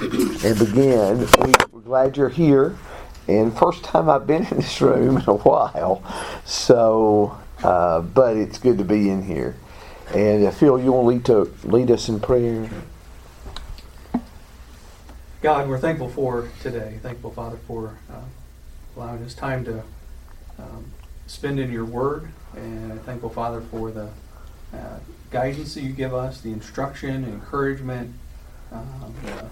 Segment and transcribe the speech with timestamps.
[0.00, 1.20] and.
[1.20, 2.76] We, we're glad you're here,
[3.28, 6.02] and first time I've been in this room in a while.
[6.44, 9.56] So, uh, but it's good to be in here.
[10.14, 12.68] And uh, Phil, you want to lead, to lead us in prayer?
[15.42, 16.98] God, we're thankful for today.
[17.02, 18.20] Thankful, Father, for uh,
[18.96, 19.82] allowing us time to
[20.58, 20.92] um,
[21.26, 22.28] spend in your word.
[22.54, 24.08] And thankful, Father, for the
[24.72, 24.98] uh,
[25.30, 28.14] guidance that you give us, the instruction, encouragement,
[28.72, 29.44] um, the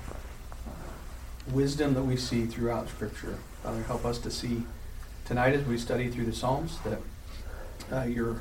[1.53, 3.39] wisdom that we see throughout Scripture.
[3.63, 4.63] Father, help us to see
[5.25, 6.99] tonight as we study through the Psalms that
[7.93, 8.41] uh, your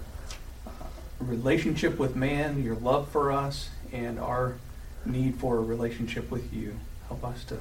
[0.66, 0.72] uh,
[1.20, 4.56] relationship with man, your love for us, and our
[5.06, 6.76] need for a relationship with you.
[7.08, 7.60] Help us to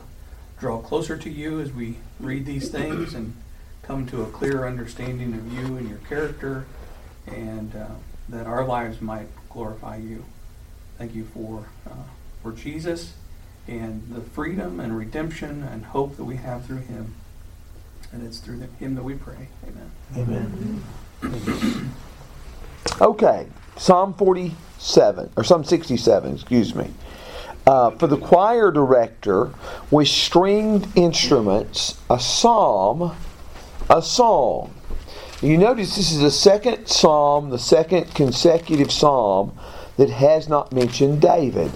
[0.59, 3.35] draw closer to you as we read these things and
[3.83, 6.67] come to a clearer understanding of you and your character,
[7.27, 7.87] and uh,
[8.29, 10.25] that our lives might glorify you.
[10.99, 12.05] Thank you for uh,
[12.43, 13.15] for Jesus
[13.69, 17.15] and the freedom and redemption and hope that we have through Him.
[18.13, 19.49] And it's through Him that we pray.
[19.67, 20.83] Amen.
[21.23, 21.93] Amen.
[23.01, 23.47] okay,
[23.77, 26.35] Psalm 47 or Psalm 67.
[26.35, 26.91] Excuse me.
[27.65, 29.51] Uh, for the choir director
[29.91, 33.15] with stringed instruments, a psalm,
[33.89, 34.75] a song.
[35.41, 39.57] You notice this is the second psalm, the second consecutive psalm
[39.97, 41.71] that has not mentioned David.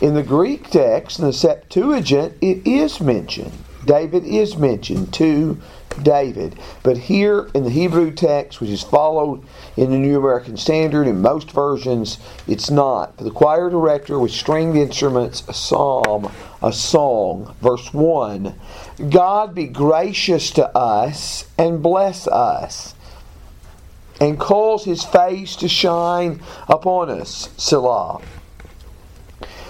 [0.00, 3.52] In the Greek text, in the Septuagint, it is mentioned.
[3.84, 5.60] David is mentioned to
[6.02, 6.58] David.
[6.82, 9.44] But here in the Hebrew text, which is followed
[9.76, 13.16] in the New American Standard, in most versions, it's not.
[13.16, 17.54] For the choir director with stringed instruments, a psalm, a song.
[17.60, 18.54] Verse 1
[19.10, 22.94] God be gracious to us and bless us,
[24.20, 27.50] and cause his face to shine upon us.
[27.56, 28.20] Selah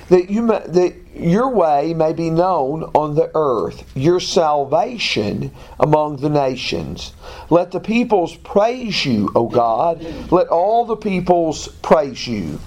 [0.08, 6.16] that you may, that your way may be known on the earth, your salvation among
[6.16, 7.12] the nations.
[7.50, 10.02] Let the peoples praise you, O God.
[10.30, 12.58] Let all the peoples praise you.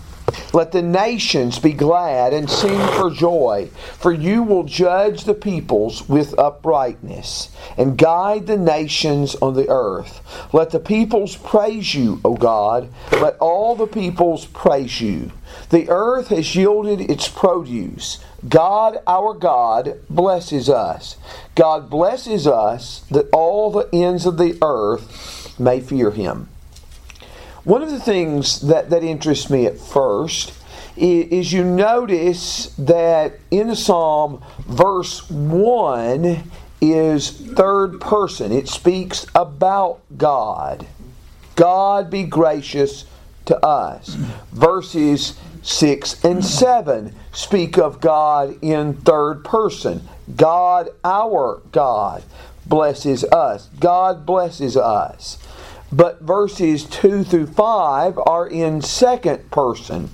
[0.53, 6.07] Let the nations be glad and sing for joy, for you will judge the peoples
[6.09, 10.21] with uprightness and guide the nations on the earth.
[10.53, 12.89] Let the peoples praise you, O God.
[13.13, 15.31] Let all the peoples praise you.
[15.69, 18.23] The earth has yielded its produce.
[18.47, 21.17] God, our God, blesses us.
[21.55, 26.49] God blesses us that all the ends of the earth may fear him.
[27.63, 30.53] One of the things that, that interests me at first
[30.95, 36.49] is, you notice that in the psalm, verse 1
[36.79, 38.51] is third person.
[38.51, 40.87] It speaks about God.
[41.55, 43.05] God be gracious
[43.45, 44.15] to us.
[44.53, 50.07] Verses 6 and 7 speak of God in third person.
[50.35, 52.23] God, our God,
[52.65, 53.69] blesses us.
[53.79, 55.37] God blesses us.
[55.91, 60.09] But verses 2 through 5 are in second person.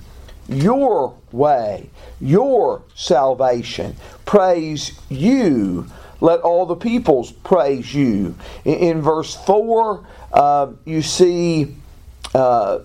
[0.46, 1.90] Your way,
[2.20, 3.96] your salvation.
[4.24, 5.86] Praise you.
[6.20, 8.36] Let all the peoples praise you.
[8.64, 11.74] In, verse 4, uh, you see
[12.34, 12.80] uh,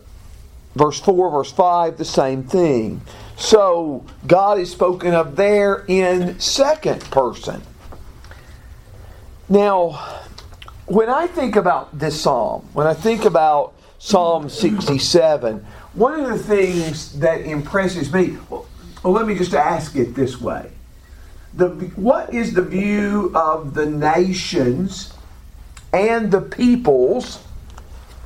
[0.76, 3.02] verse 4, verse 5, the same thing.
[3.38, 7.62] So God is spoken of there in second person.
[9.48, 10.22] Now,
[10.86, 16.38] when I think about this psalm, when I think about Psalm 67, one of the
[16.38, 18.66] things that impresses me, well,
[19.04, 20.72] let me just ask it this way.
[21.54, 25.14] The, what is the view of the nations
[25.92, 27.44] and the peoples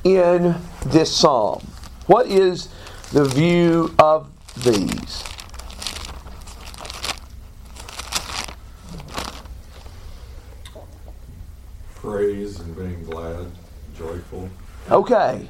[0.03, 0.55] in
[0.85, 1.65] this psalm?
[2.07, 2.69] What is
[3.11, 4.29] the view of
[4.63, 5.23] these?
[12.03, 13.47] praise and being glad,
[13.97, 14.49] joyful.
[14.91, 15.47] Okay.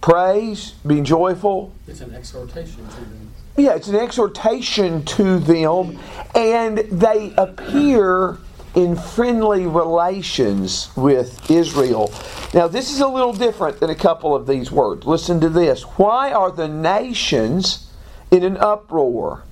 [0.00, 1.72] Praise, being joyful.
[1.88, 3.32] It's an exhortation to them.
[3.56, 5.98] Yeah, it's an exhortation to them,
[6.36, 8.38] and they appear
[8.78, 12.14] in friendly relations with Israel.
[12.54, 15.04] Now, this is a little different than a couple of these words.
[15.04, 15.82] Listen to this.
[15.82, 17.90] Why are the nations
[18.30, 19.42] in an uproar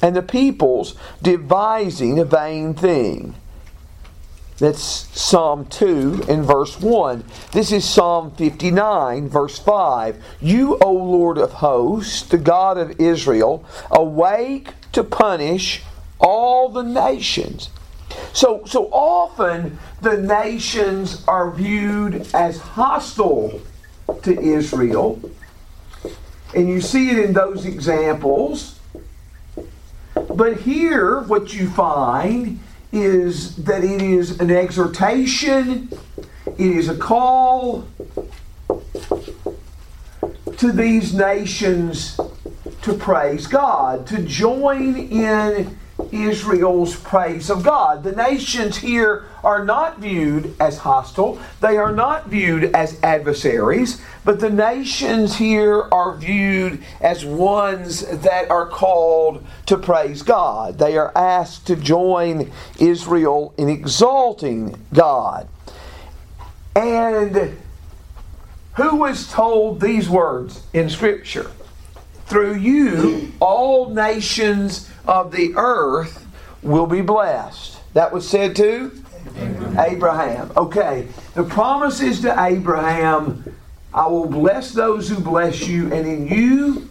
[0.00, 3.34] and the peoples devising a vain thing?
[4.58, 4.80] That's
[5.20, 7.24] Psalm 2 and verse 1.
[7.50, 10.22] This is Psalm 59, verse 5.
[10.40, 15.82] You, O Lord of hosts, the God of Israel, awake to punish
[16.20, 17.68] all the nations.
[18.32, 23.60] So, so often the nations are viewed as hostile
[24.22, 25.20] to Israel.
[26.54, 28.78] And you see it in those examples.
[30.14, 32.60] But here, what you find
[32.92, 35.88] is that it is an exhortation,
[36.46, 37.86] it is a call
[40.56, 42.18] to these nations
[42.82, 45.78] to praise God, to join in
[46.12, 48.02] Israel's praise of God.
[48.02, 54.40] The nations here are not viewed as hostile, they are not viewed as adversaries, but
[54.40, 60.78] the nations here are viewed as ones that are called to praise God.
[60.78, 65.48] They are asked to join Israel in exalting God.
[66.76, 67.58] And
[68.74, 71.50] who was told these words in Scripture?
[72.26, 76.26] Through you, all nations of the earth
[76.62, 77.78] will be blessed.
[77.94, 78.92] That was said to
[79.36, 79.78] Abraham.
[79.78, 80.52] Abraham.
[80.56, 81.08] Okay.
[81.34, 83.44] The promise is to Abraham
[83.92, 86.90] I will bless those who bless you, and in you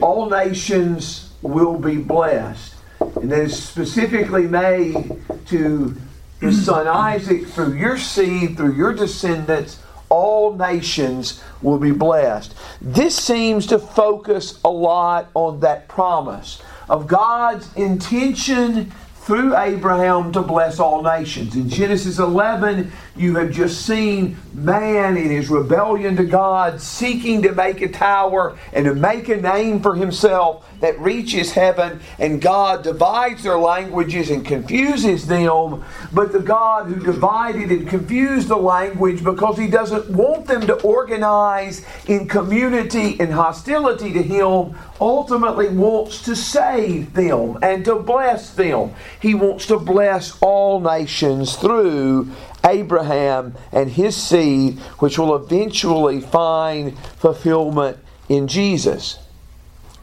[0.00, 2.74] all nations will be blessed.
[3.00, 5.96] And that is specifically made to
[6.40, 12.54] his son Isaac through your seed, through your descendants, all nations will be blessed.
[12.80, 18.92] This seems to focus a lot on that promise of God's intention
[19.26, 21.56] through Abraham to bless all nations.
[21.56, 27.52] In Genesis 11, you have just seen man in his rebellion to God seeking to
[27.52, 32.82] make a tower and to make a name for himself that reaches heaven, and God
[32.82, 35.84] divides their languages and confuses them.
[36.12, 40.74] But the God who divided and confused the language because he doesn't want them to
[40.82, 48.50] organize in community and hostility to him ultimately wants to save them and to bless
[48.50, 48.94] them.
[49.20, 52.30] He wants to bless all nations through
[52.66, 57.98] Abraham and his seed, which will eventually find fulfillment
[58.28, 59.18] in Jesus.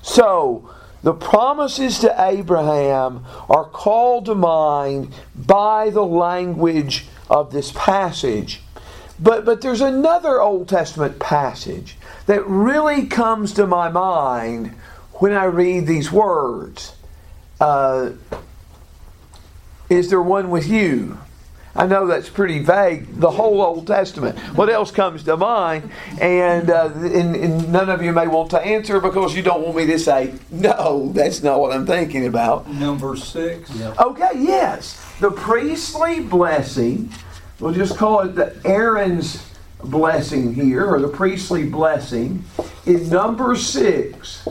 [0.01, 0.69] So,
[1.03, 8.61] the promises to Abraham are called to mind by the language of this passage.
[9.19, 14.75] But, but there's another Old Testament passage that really comes to my mind
[15.13, 16.95] when I read these words.
[17.59, 18.11] Uh,
[19.89, 21.17] is there one with you?
[21.75, 24.37] I know that's pretty vague, the whole Old Testament.
[24.55, 25.89] What else comes to mind?
[26.21, 29.77] And, uh, and, and, none of you may want to answer because you don't want
[29.77, 32.69] me to say, no, that's not what I'm thinking about.
[32.69, 33.73] Number six.
[33.75, 33.99] Yep.
[33.99, 35.03] Okay, yes.
[35.19, 37.11] The priestly blessing,
[37.59, 39.43] we'll just call it the Aaron's
[39.83, 42.45] blessing here, or the priestly blessing,
[42.85, 44.47] in number six.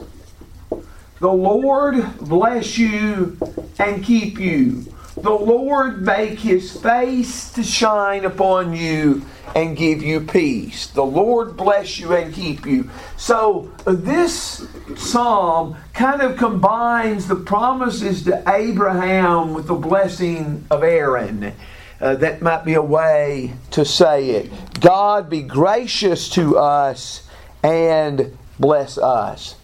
[1.21, 3.39] The Lord bless you
[3.79, 4.93] and keep you.
[5.17, 10.87] The Lord make his face to shine upon you and give you peace.
[10.87, 12.89] The Lord bless you and keep you.
[13.19, 14.67] So, this
[14.97, 21.53] psalm kind of combines the promises to Abraham with the blessing of Aaron.
[22.01, 24.81] Uh, that might be a way to say it.
[24.81, 27.29] God be gracious to us
[27.63, 29.57] and bless us.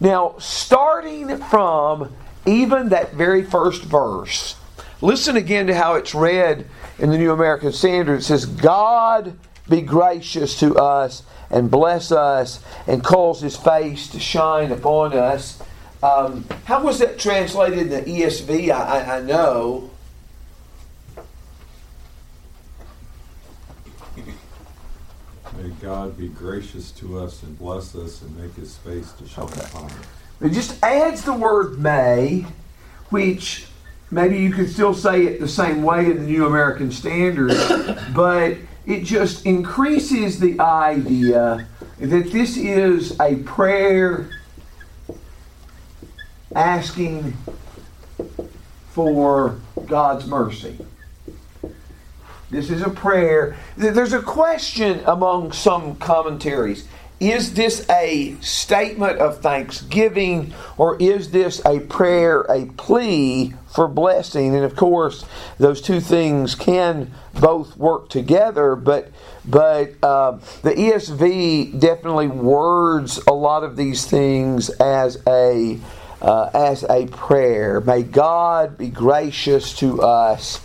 [0.00, 2.14] Now, starting from
[2.44, 4.56] even that very first verse,
[5.02, 6.66] Listen again to how it's read
[6.98, 8.20] in the New American Standard.
[8.20, 9.38] It says, God
[9.68, 15.62] be gracious to us and bless us and cause his face to shine upon us.
[16.02, 18.70] Um, how was that translated in the ESV?
[18.70, 19.90] I, I, I know.
[25.56, 29.44] May God be gracious to us and bless us and make his face to shine
[29.44, 29.60] okay.
[29.60, 29.96] upon us.
[30.40, 32.46] It just adds the word may,
[33.08, 33.66] which
[34.10, 37.52] maybe you could still say it the same way in the New American Standard,
[38.14, 41.66] but it just increases the idea
[41.98, 44.30] that this is a prayer
[46.54, 47.36] asking
[48.90, 50.78] for God's mercy.
[52.48, 53.56] This is a prayer.
[53.76, 56.86] There's a question among some commentaries
[57.18, 64.54] is this a statement of thanksgiving or is this a prayer, a plea for blessing?
[64.54, 65.24] And of course,
[65.58, 69.10] those two things can both work together, but
[69.46, 70.32] but uh,
[70.62, 75.78] the ESV definitely words a lot of these things as a
[76.20, 77.80] uh, as a prayer.
[77.80, 80.60] May God be gracious to us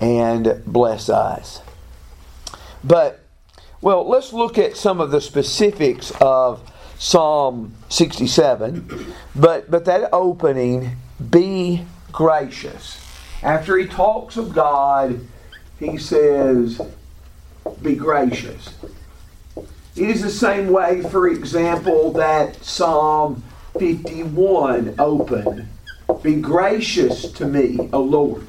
[0.00, 1.62] and bless us.
[2.82, 3.23] But
[3.84, 9.14] well, let's look at some of the specifics of Psalm 67.
[9.36, 10.96] But, but that opening,
[11.28, 12.98] be gracious.
[13.42, 15.20] After he talks of God,
[15.78, 16.80] he says,
[17.82, 18.72] be gracious.
[19.54, 23.42] It is the same way, for example, that Psalm
[23.78, 25.68] 51 opened.
[26.22, 28.46] Be gracious to me, O Lord.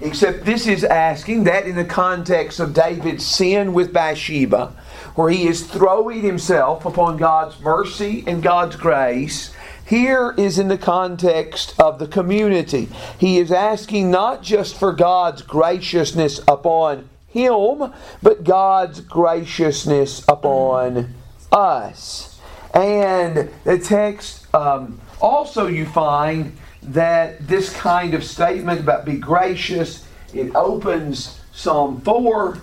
[0.00, 4.72] Except this is asking that in the context of David's sin with Bathsheba,
[5.16, 9.52] where he is throwing himself upon God's mercy and God's grace.
[9.84, 12.88] Here is in the context of the community.
[13.18, 21.14] He is asking not just for God's graciousness upon him, but God's graciousness upon
[21.50, 22.38] us.
[22.72, 26.56] And the text um, also you find
[26.92, 32.58] that this kind of statement about be gracious, it opens Psalm 4,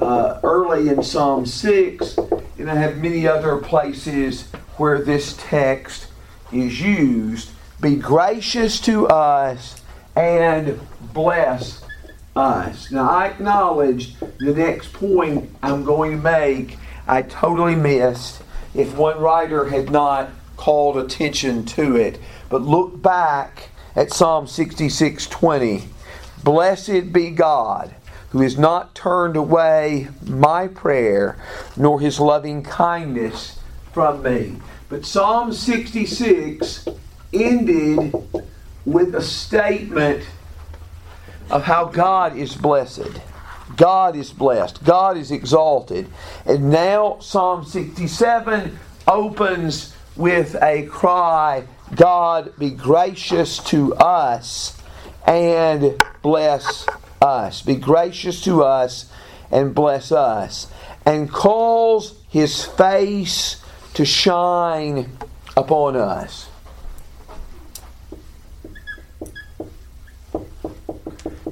[0.00, 2.18] uh, early in Psalm 6,
[2.58, 6.08] and I have many other places where this text
[6.52, 7.50] is used.
[7.80, 9.80] Be gracious to us
[10.14, 10.78] and
[11.12, 11.82] bless
[12.36, 12.90] us.
[12.90, 18.42] Now, I acknowledge the next point I'm going to make, I totally missed
[18.74, 22.18] if one writer had not called attention to it.
[22.48, 25.84] But look back at Psalm 66:20.
[26.42, 27.94] Blessed be God
[28.30, 31.36] who has not turned away my prayer
[31.76, 33.58] nor his loving kindness
[33.92, 34.56] from me.
[34.88, 36.88] But Psalm 66
[37.32, 38.14] ended
[38.84, 40.24] with a statement
[41.50, 43.20] of how God is blessed.
[43.76, 44.82] God is blessed.
[44.84, 46.08] God is exalted.
[46.46, 51.64] And now Psalm 67 opens with a cry
[51.94, 54.78] God be gracious to us
[55.26, 56.86] and bless
[57.20, 57.62] us.
[57.62, 59.10] Be gracious to us
[59.50, 60.68] and bless us.
[61.04, 63.62] And calls his face
[63.94, 65.18] to shine
[65.56, 66.48] upon us.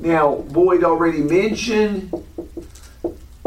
[0.01, 2.11] Now, Boyd already mentioned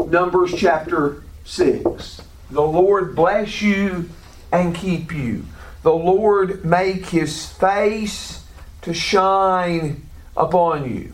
[0.06, 2.20] Numbers chapter 6.
[2.50, 4.08] The Lord bless you
[4.54, 5.44] and keep you.
[5.82, 8.44] The Lord make his face
[8.82, 10.06] to shine
[10.36, 11.12] upon you.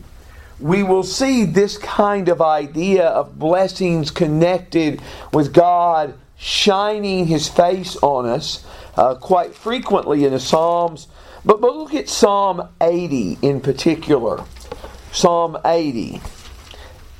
[0.59, 5.01] We will see this kind of idea of blessings connected
[5.33, 11.07] with God shining his face on us uh, quite frequently in the Psalms.
[11.43, 14.43] But, but look at Psalm 80 in particular.
[15.11, 16.21] Psalm 80.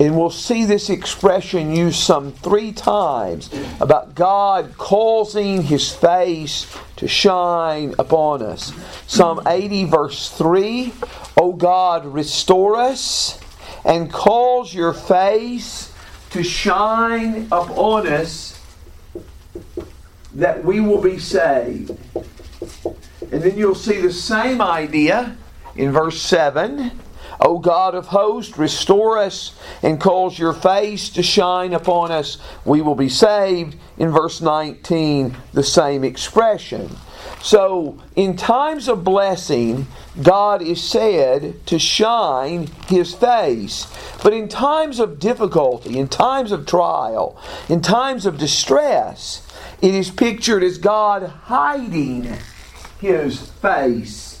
[0.02, 3.48] And we'll see this expression used some three times
[3.80, 6.66] about God causing his face
[6.96, 8.72] to shine upon us.
[9.06, 10.92] Psalm 80, verse 3
[11.36, 13.38] O God, restore us
[13.84, 15.92] and cause your face
[16.30, 18.60] to shine upon us
[20.34, 21.96] that we will be saved.
[23.30, 25.36] And then you'll see the same idea
[25.76, 26.90] in verse 7
[27.44, 32.38] O God of hosts, restore us and cause your face to shine upon us.
[32.64, 33.76] We will be saved.
[33.98, 36.96] In verse 19, the same expression.
[37.42, 39.88] So, in times of blessing,
[40.22, 43.86] God is said to shine his face.
[44.22, 47.36] But in times of difficulty, in times of trial,
[47.68, 49.46] in times of distress,
[49.80, 52.32] it is pictured as God hiding
[53.00, 54.40] his face.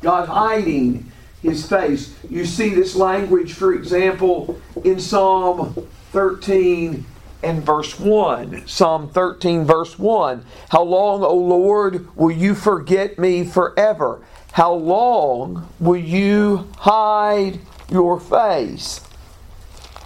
[0.00, 1.12] God hiding
[1.44, 2.14] his face.
[2.28, 7.04] You see this language, for example, in Psalm 13
[7.42, 8.66] and verse 1.
[8.66, 10.44] Psalm 13, verse 1.
[10.70, 14.20] How long, O Lord, will you forget me forever?
[14.52, 17.60] How long will you hide
[17.90, 19.00] your face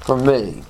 [0.01, 0.65] from me?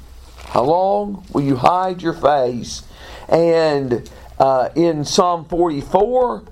[0.48, 2.82] How long will you hide your face?
[3.28, 4.08] And
[4.38, 6.42] uh, in Psalm 44,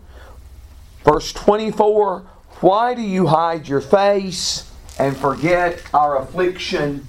[1.04, 2.24] verse 24,
[2.60, 7.06] why do you hide your face and forget our affliction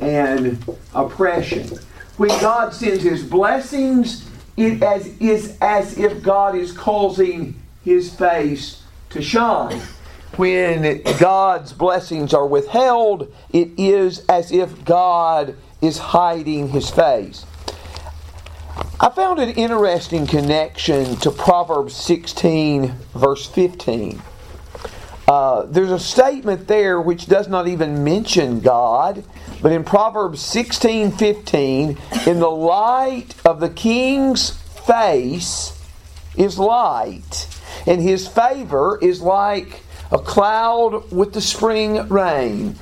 [0.00, 1.78] and oppression?
[2.16, 8.82] When God sends His blessings, it as, is as if God is causing His face
[9.10, 9.80] to shine.
[10.36, 17.44] When God's blessings are withheld, it is as if God is hiding His face.
[19.00, 24.22] I found an interesting connection to Proverbs 16, verse 15.
[25.28, 29.22] Uh, there's a statement there which does not even mention God,
[29.60, 34.50] but in Proverbs 16 15, in the light of the king's
[34.86, 35.78] face
[36.34, 37.46] is light,
[37.86, 42.76] and his favor is like a cloud with the spring rain.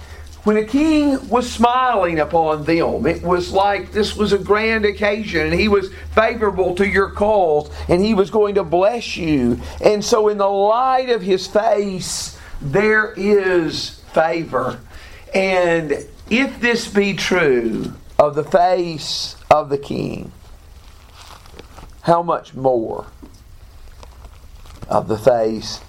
[0.45, 5.47] When a king was smiling upon them, it was like this was a grand occasion
[5.47, 9.61] and he was favorable to your cause and he was going to bless you.
[9.83, 14.81] And so, in the light of his face, there is favor.
[15.35, 15.93] And
[16.31, 20.33] if this be true of the face of the king,
[22.03, 23.07] how much more
[24.89, 25.81] of the face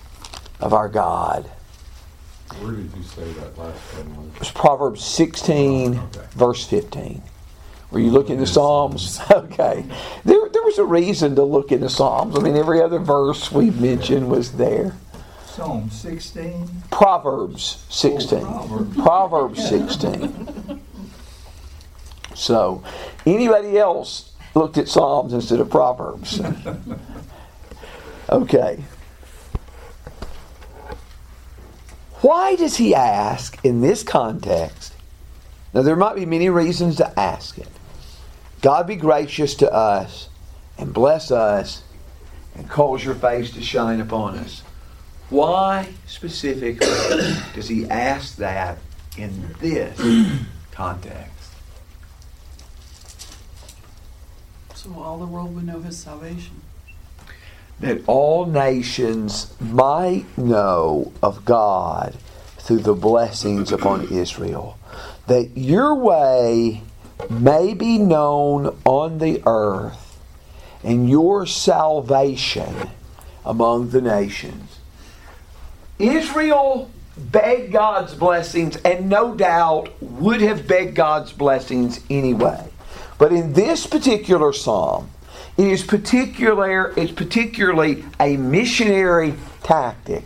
[0.60, 1.50] of our God.
[2.60, 4.42] Where did you say that last one was?
[4.42, 6.20] It's Proverbs 16, Okay.
[6.32, 7.22] verse 15.
[7.92, 9.20] Were you looking at the Psalms?
[9.32, 9.86] Okay.
[10.26, 12.36] There, there was a reason to look in the Psalms.
[12.38, 14.96] I mean, every other verse we've mentioned was there.
[15.58, 16.84] Psalm 16.
[16.92, 18.42] Proverbs 16.
[18.42, 18.96] Proverbs.
[18.96, 20.82] Proverbs 16.
[22.36, 22.84] So,
[23.26, 26.40] anybody else looked at Psalms instead of Proverbs?
[28.30, 28.84] Okay.
[32.22, 34.94] Why does he ask in this context?
[35.74, 37.70] Now, there might be many reasons to ask it.
[38.62, 40.30] God be gracious to us
[40.78, 41.82] and bless us
[42.54, 44.62] and cause your face to shine upon us.
[45.30, 46.88] Why specifically
[47.54, 48.78] does he ask that
[49.18, 50.00] in this
[50.72, 51.52] context?
[54.74, 56.62] So all the world would know his salvation.
[57.82, 62.16] That all nations might know of God
[62.58, 64.78] through the blessings upon Israel.
[65.28, 66.84] That your way
[67.30, 70.20] may be known on the earth
[70.84, 72.90] and your salvation
[73.46, 74.77] among the nations.
[76.00, 82.70] Israel begged God's blessings and no doubt would have begged God's blessings anyway.
[83.18, 85.10] But in this particular psalm,
[85.58, 90.24] it is particular it's particularly a missionary tactic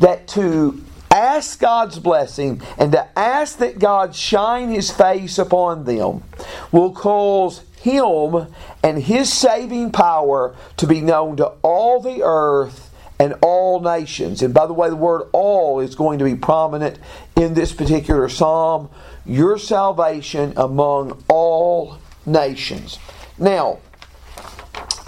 [0.00, 6.24] that to ask God's blessing and to ask that God shine his face upon them
[6.72, 12.85] will cause him and his saving power to be known to all the earth
[13.18, 14.42] and all nations.
[14.42, 16.98] And by the way, the word all is going to be prominent
[17.34, 18.90] in this particular psalm.
[19.24, 22.98] Your salvation among all nations.
[23.38, 23.78] Now,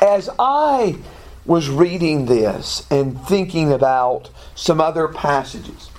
[0.00, 0.96] as I
[1.44, 5.90] was reading this and thinking about some other passages,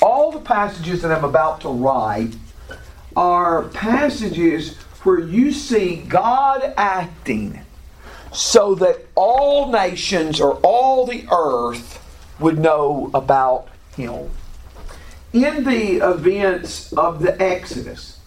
[0.00, 2.34] all the passages that I'm about to write
[3.14, 7.60] are passages where you see God acting
[8.32, 11.98] so that all nations or all the earth
[12.40, 14.30] would know about Him.
[15.32, 18.20] In the events of the Exodus,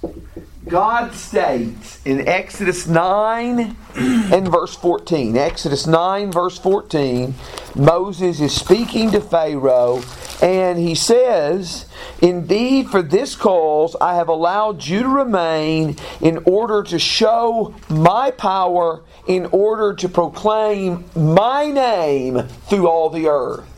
[0.67, 7.35] God states in Exodus 9 and verse 14, Exodus 9, verse 14,
[7.75, 10.01] Moses is speaking to Pharaoh,
[10.41, 11.85] and he says,
[12.19, 18.31] Indeed, for this cause I have allowed you to remain in order to show my
[18.31, 23.74] power, in order to proclaim my name through all the earth.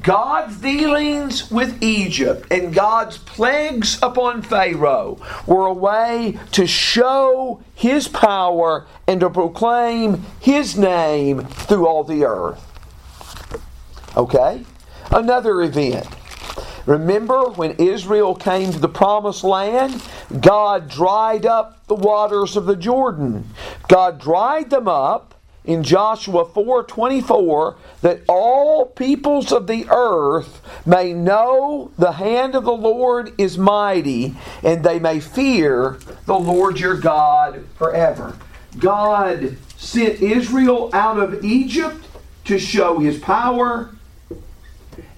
[0.00, 8.08] God's dealings with Egypt and God's plagues upon Pharaoh were a way to show his
[8.08, 12.64] power and to proclaim his name through all the earth.
[14.16, 14.64] Okay?
[15.10, 16.06] Another event.
[16.86, 20.02] Remember when Israel came to the promised land?
[20.40, 23.48] God dried up the waters of the Jordan.
[23.88, 31.90] God dried them up in Joshua 4:24 that all peoples of the earth may know
[31.96, 37.64] the hand of the Lord is mighty and they may fear the Lord your God
[37.76, 38.34] forever.
[38.78, 42.06] God sent Israel out of Egypt
[42.44, 43.90] to show his power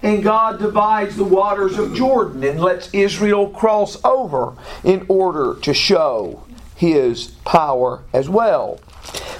[0.01, 4.53] and God divides the waters of Jordan and lets Israel cross over
[4.83, 6.43] in order to show
[6.75, 8.79] his power as well.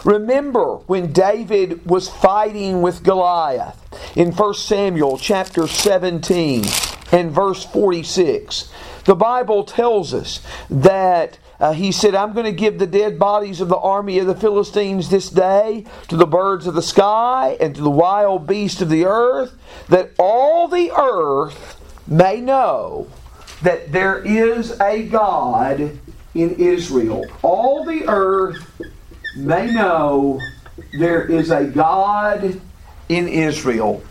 [0.03, 3.81] Remember when David was fighting with Goliath
[4.15, 6.63] in 1 Samuel chapter 17
[7.11, 8.71] and verse 46.
[9.05, 13.61] The Bible tells us that uh, he said, I'm going to give the dead bodies
[13.61, 17.73] of the army of the Philistines this day to the birds of the sky and
[17.75, 19.53] to the wild beasts of the earth,
[19.87, 23.07] that all the earth may know
[23.61, 25.99] that there is a God
[26.33, 27.25] in Israel.
[27.41, 28.69] All the earth
[29.35, 30.39] may know
[30.97, 32.59] there is a God
[33.09, 34.03] in Israel.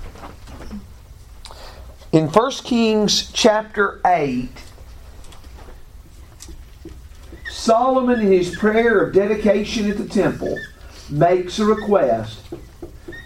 [2.13, 4.49] In 1 Kings chapter 8,
[7.51, 10.57] Solomon, in his prayer of dedication at the temple,
[11.11, 12.41] makes a request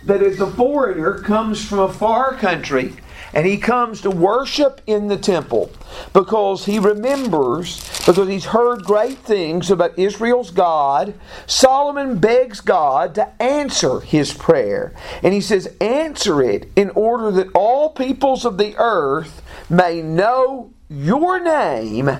[0.04, 2.94] that as the foreigner comes from a far country
[3.32, 5.70] and he comes to worship in the temple
[6.12, 11.14] because he remembers, because he's heard great things about Israel's God.
[11.46, 14.94] Solomon begs God to answer his prayer.
[15.22, 20.72] And he says, Answer it in order that all peoples of the earth may know
[20.88, 22.10] your name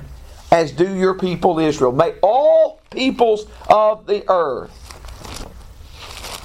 [0.51, 1.93] as do your people Israel.
[1.93, 4.75] May all peoples of the earth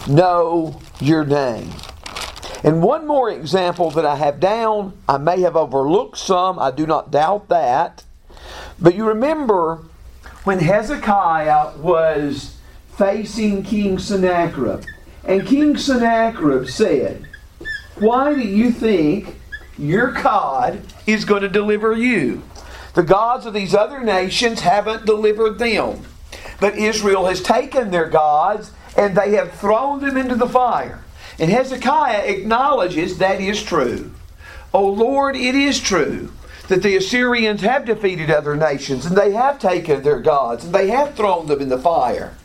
[0.07, 1.71] know your name.
[2.63, 6.87] And one more example that I have down, I may have overlooked some, I do
[6.87, 8.03] not doubt that.
[8.79, 9.79] But you remember
[10.45, 12.57] when Hezekiah was
[12.95, 14.85] facing King Sennacherib,
[15.25, 17.27] and King Sennacherib said,
[17.95, 19.35] Why do you think
[19.77, 22.43] your God is going to deliver you?
[22.93, 26.03] The gods of these other nations haven't delivered them.
[26.59, 31.02] But Israel has taken their gods and they have thrown them into the fire.
[31.39, 34.13] And Hezekiah acknowledges that is true.
[34.73, 36.31] O Lord, it is true
[36.67, 40.89] that the Assyrians have defeated other nations and they have taken their gods and they
[40.89, 42.35] have thrown them in the fire.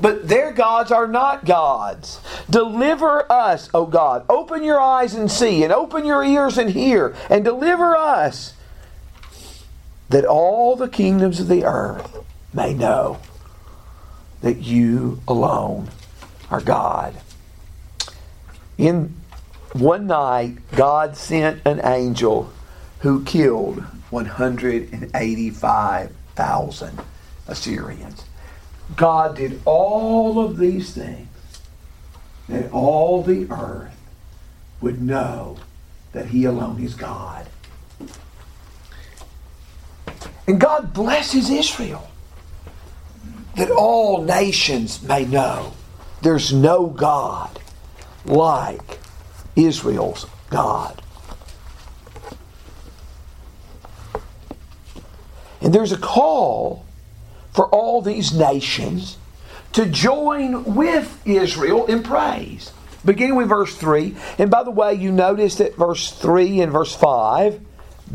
[0.00, 2.20] But their gods are not gods.
[2.48, 4.24] Deliver us, O God.
[4.28, 8.54] Open your eyes and see, and open your ears and hear, and deliver us,
[10.08, 12.16] that all the kingdoms of the earth
[12.52, 13.18] may know
[14.40, 15.90] that you alone
[16.50, 17.14] are God.
[18.78, 19.14] In
[19.72, 22.52] one night, God sent an angel
[23.00, 27.00] who killed 185,000
[27.48, 28.24] Assyrians.
[28.96, 31.28] God did all of these things
[32.48, 33.94] that all the earth
[34.80, 35.58] would know
[36.12, 37.46] that He alone is God.
[40.46, 42.08] And God blesses Israel
[43.56, 45.74] that all nations may know
[46.22, 47.58] there's no God
[48.28, 48.98] like
[49.56, 51.02] Israel's God.
[55.60, 56.86] And there's a call
[57.52, 59.16] for all these nations
[59.72, 62.72] to join with Israel in praise.
[63.04, 64.14] Beginning with verse 3.
[64.38, 67.60] And by the way, you notice that verse 3 and verse 5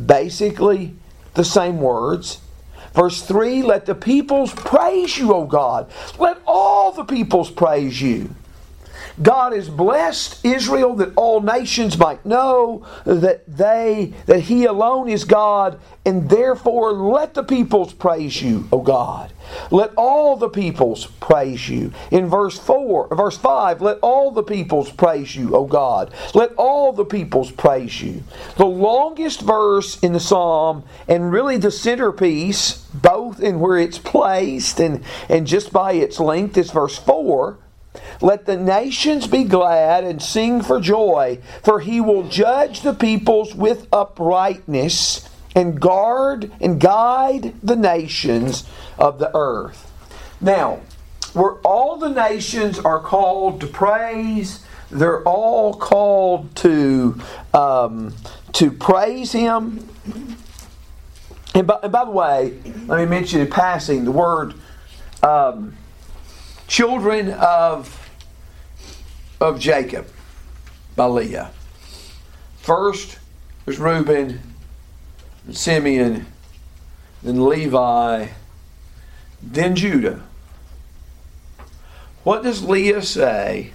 [0.05, 0.95] basically
[1.33, 2.39] the same words.
[2.93, 5.91] Verse 3 Let the peoples praise you, O God.
[6.19, 8.35] Let all the peoples praise you.
[9.21, 15.23] God has blessed Israel that all nations might know that they that he alone is
[15.23, 19.31] God and therefore let the peoples praise you O God.
[19.69, 21.91] Let all the peoples praise you.
[22.09, 26.11] In verse 4 verse 5 let all the peoples praise you O God.
[26.33, 28.23] Let all the peoples praise you.
[28.57, 34.79] The longest verse in the psalm and really the centerpiece both in where it's placed
[34.79, 37.59] and and just by its length is verse 4
[38.21, 43.53] let the nations be glad and sing for joy, for he will judge the peoples
[43.53, 49.91] with uprightness and guard and guide the nations of the earth.
[50.41, 50.81] Now,
[51.33, 57.19] where all the nations are called to praise, they're all called to
[57.53, 58.13] um,
[58.53, 59.89] to praise Him.
[61.55, 64.55] And by, and by, the way, let me mention in passing the word
[65.21, 65.75] um,
[66.73, 68.09] children of
[69.39, 70.07] of Jacob
[70.95, 71.51] by Leah.
[72.57, 73.19] First
[73.67, 74.39] was Reuben,
[75.51, 76.25] Simeon,
[77.21, 78.29] then Levi,
[79.43, 80.23] then Judah.
[82.23, 83.69] What does Leah say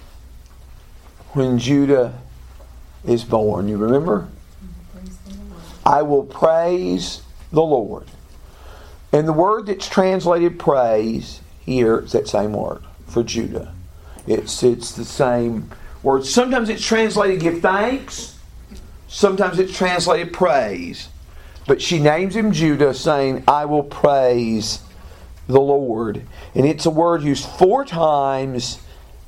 [1.31, 2.19] when Judah
[3.05, 3.69] is born?
[3.69, 4.27] You remember?
[5.85, 7.21] I will praise
[7.53, 8.07] the Lord.
[9.13, 13.73] And the word that's translated praise here is that same word for Judah.
[14.27, 15.71] It's, it's the same
[16.03, 16.25] word.
[16.25, 18.37] Sometimes it's translated give thanks,
[19.07, 21.09] sometimes it's translated praise.
[21.67, 24.81] But she names him Judah, saying, I will praise
[25.47, 26.23] the Lord.
[26.55, 28.79] And it's a word used four times,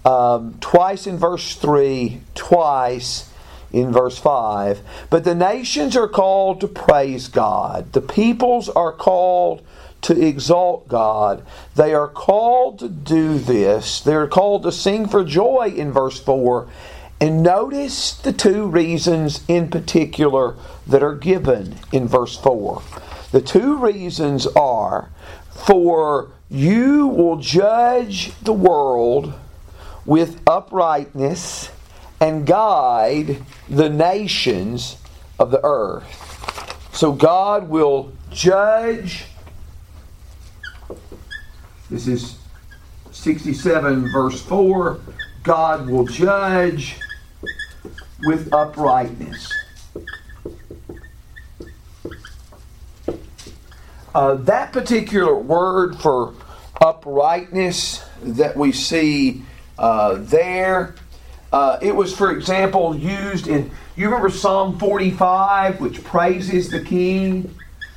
[0.06, 3.32] um, twice in verse 3, twice
[3.72, 4.82] in verse 5.
[5.10, 9.62] But the nations are called to praise God, the peoples are called
[10.02, 11.46] to exalt God.
[11.76, 14.02] They are called to do this.
[14.02, 16.68] They're called to sing for joy in verse 4.
[17.20, 20.56] And notice the two reasons in particular
[20.88, 22.82] that are given in verse 4.
[23.32, 25.10] The two reasons are
[25.52, 29.34] for you will judge the world
[30.06, 31.72] with uprightness
[32.20, 34.98] and guide the nations
[35.40, 36.90] of the earth.
[36.94, 39.26] So God will judge
[41.92, 42.38] this is
[43.12, 45.02] 67, verse 4.
[45.44, 46.96] God will judge
[48.24, 49.52] with uprightness.
[54.16, 56.34] Uh, that particular word for
[56.80, 59.44] uprightness that we see
[59.78, 60.96] uh, there,
[61.52, 67.54] uh, it was, for example, used in, you remember Psalm 45, which praises the king?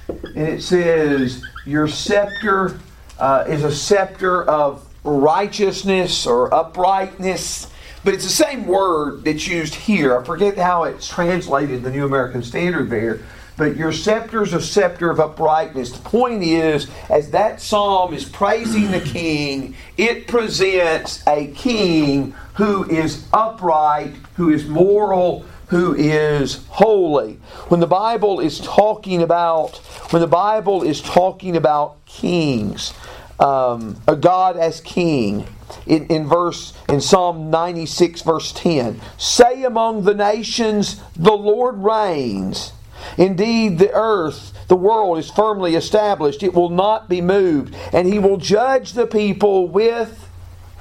[0.09, 2.81] And it says, Your scepter
[3.19, 7.71] uh, is a scepter of righteousness or uprightness,
[8.05, 10.19] but it's the same word that's used here.
[10.19, 13.21] I forget how it's translated, the New American Standard there.
[13.57, 15.93] But your scepter is a scepter of uprightness.
[15.93, 22.85] The point is, as that psalm is praising the king, it presents a king who
[22.91, 27.35] is upright, who is moral, who is holy.
[27.69, 29.79] When the Bible is talking about
[30.11, 32.93] when the Bible is talking about kings,
[33.41, 35.47] um, a God as king,
[35.87, 42.73] in, in verse in Psalm 96 verse 10, say among the nations, the Lord reigns.
[43.19, 46.43] Indeed, the earth, the world is firmly established.
[46.43, 47.75] It will not be moved.
[47.93, 50.29] And he will judge the people with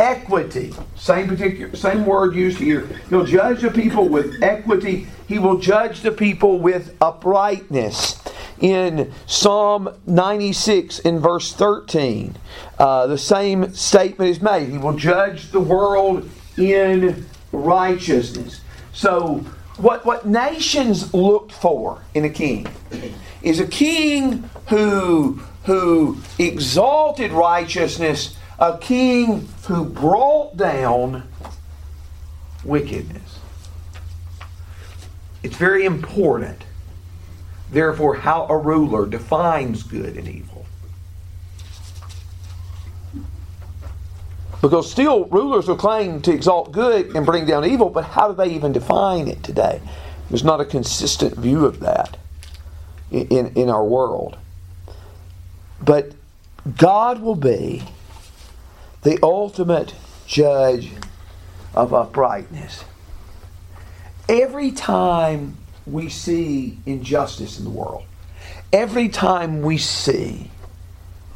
[0.03, 0.73] equity.
[0.95, 2.87] Same particular same word used here.
[3.09, 5.07] He'll judge the people with equity.
[5.27, 8.21] He will judge the people with uprightness.
[8.59, 12.35] In Psalm 96 in verse 13,
[12.77, 14.69] uh, the same statement is made.
[14.69, 18.61] He will judge the world in righteousness.
[18.93, 19.45] So
[19.77, 22.67] what, what nations looked for in a king
[23.41, 31.23] is a king who, who exalted righteousness, a king who brought down
[32.63, 33.39] wickedness.
[35.43, 36.63] It's very important,
[37.71, 40.65] therefore, how a ruler defines good and evil.
[44.61, 48.33] Because still, rulers will claim to exalt good and bring down evil, but how do
[48.33, 49.81] they even define it today?
[50.29, 52.15] There's not a consistent view of that
[53.11, 54.37] in, in our world.
[55.81, 56.13] But
[56.77, 57.83] God will be
[59.03, 59.93] the ultimate
[60.25, 60.91] judge
[61.73, 62.83] of uprightness.
[64.29, 68.05] Every time we see injustice in the world,
[68.71, 70.49] every time we see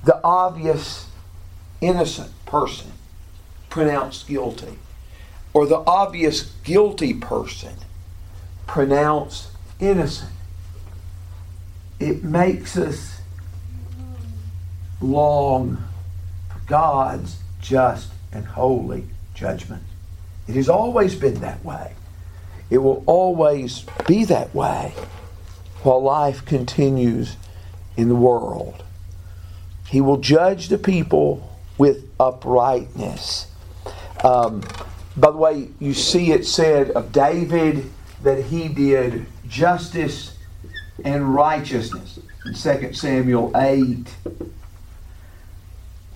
[0.05, 1.07] the obvious
[1.81, 2.91] innocent person
[3.69, 4.79] pronounced guilty,
[5.53, 7.73] or the obvious guilty person
[8.65, 9.49] pronounced
[9.79, 10.31] innocent.
[11.99, 13.21] It makes us
[15.01, 15.83] long
[16.49, 19.83] for God's just and holy judgment.
[20.47, 21.93] It has always been that way.
[22.69, 24.93] It will always be that way
[25.83, 27.35] while life continues
[27.95, 28.83] in the world.
[29.89, 33.47] He will judge the people with uprightness.
[34.23, 34.63] Um,
[35.15, 37.89] by the way, you see it said of David
[38.23, 40.37] that he did justice
[41.03, 42.19] and righteousness.
[42.45, 44.07] In 2 Samuel 8,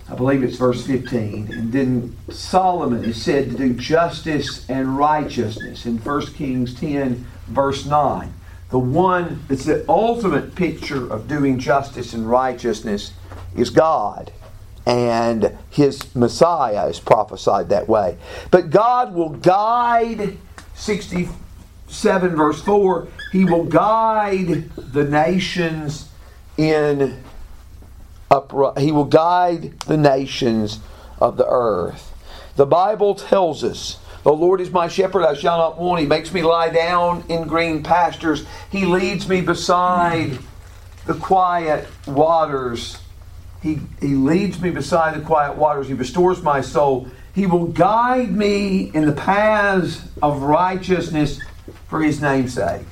[0.08, 1.52] I believe it's verse 15.
[1.52, 7.86] And then Solomon is said to do justice and righteousness in 1 Kings 10, verse
[7.86, 8.32] 9.
[8.70, 13.12] The one that's the ultimate picture of doing justice and righteousness
[13.54, 14.32] is God
[14.86, 18.16] and his Messiah is prophesied that way.
[18.50, 20.38] But God will guide,
[20.74, 26.08] 67 verse 4, he will guide the nations
[26.56, 27.22] in
[28.32, 30.80] upright, he will guide the nations
[31.20, 32.12] of the earth.
[32.56, 36.00] The Bible tells us the Lord is my shepherd, I shall not want.
[36.00, 38.44] He makes me lie down in green pastures.
[38.70, 40.38] He leads me beside
[41.06, 42.98] the quiet waters.
[43.62, 45.88] He, he leads me beside the quiet waters.
[45.88, 47.08] He restores my soul.
[47.34, 51.40] He will guide me in the paths of righteousness
[51.88, 52.86] for his name's sake.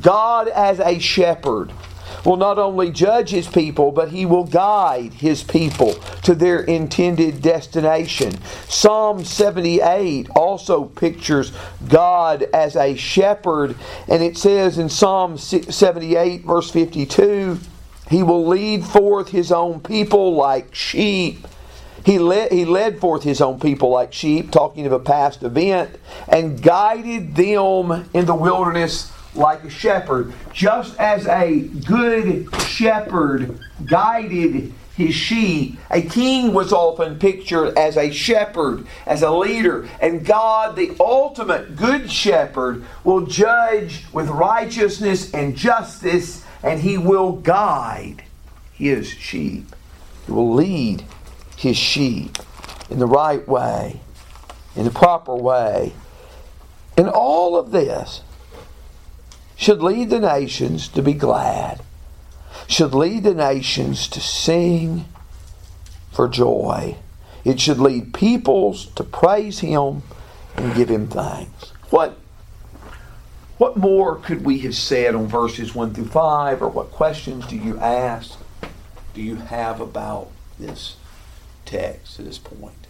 [0.00, 1.72] God, as a shepherd,
[2.24, 7.42] will not only judge his people, but he will guide his people to their intended
[7.42, 8.36] destination.
[8.68, 11.52] Psalm 78 also pictures
[11.88, 13.76] God as a shepherd,
[14.08, 17.58] and it says in Psalm 78, verse 52,
[18.10, 21.46] he will lead forth his own people like sheep.
[22.04, 25.98] He led, he led forth his own people like sheep, talking of a past event,
[26.28, 30.32] and guided them in the wilderness like a shepherd.
[30.52, 38.12] Just as a good shepherd guided his sheep, a king was often pictured as a
[38.12, 39.88] shepherd, as a leader.
[40.00, 47.32] And God, the ultimate good shepherd, will judge with righteousness and justice, and he will
[47.32, 48.22] guide
[48.72, 49.74] his sheep.
[50.26, 51.04] He will lead
[51.56, 52.38] his sheep
[52.88, 54.00] in the right way,
[54.76, 55.92] in the proper way.
[56.96, 58.22] And all of this
[59.56, 61.82] should lead the nations to be glad,
[62.66, 65.04] should lead the nations to sing
[66.12, 66.96] for joy.
[67.44, 70.02] It should lead peoples to praise Him
[70.56, 71.70] and give Him thanks.
[71.90, 72.18] What,
[73.58, 77.56] what more could we have said on verses 1 through 5, or what questions do
[77.56, 78.38] you ask,
[79.12, 80.96] do you have about this
[81.64, 82.83] text at this point.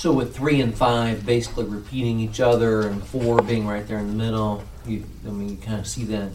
[0.00, 4.06] So with three and five basically repeating each other, and four being right there in
[4.06, 6.30] the middle, you, I mean, you kind of see that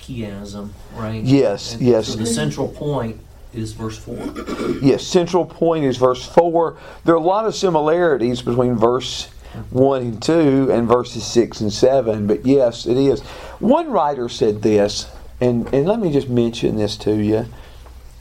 [0.00, 1.22] chiasm, right?
[1.22, 2.08] Yes, And yes.
[2.08, 3.20] So the central point
[3.52, 4.16] is verse four.
[4.80, 6.78] Yes, central point is verse 4.
[7.04, 9.26] There are a lot of similarities between verse
[9.70, 13.20] 1 and 2 and verses 6 and 7, but yes, it is.
[13.60, 17.44] One writer said this, and, and let me just mention this to you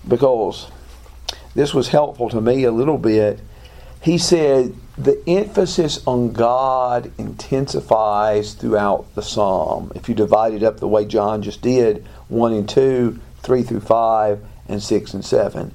[0.05, 0.67] because
[1.53, 3.39] this was helpful to me a little bit.
[4.05, 9.91] He said, the emphasis on God intensifies throughout the psalm.
[9.95, 13.79] If you divide it up the way John just did 1 and 2, 3 through
[13.79, 15.73] 5, and 6 and 7.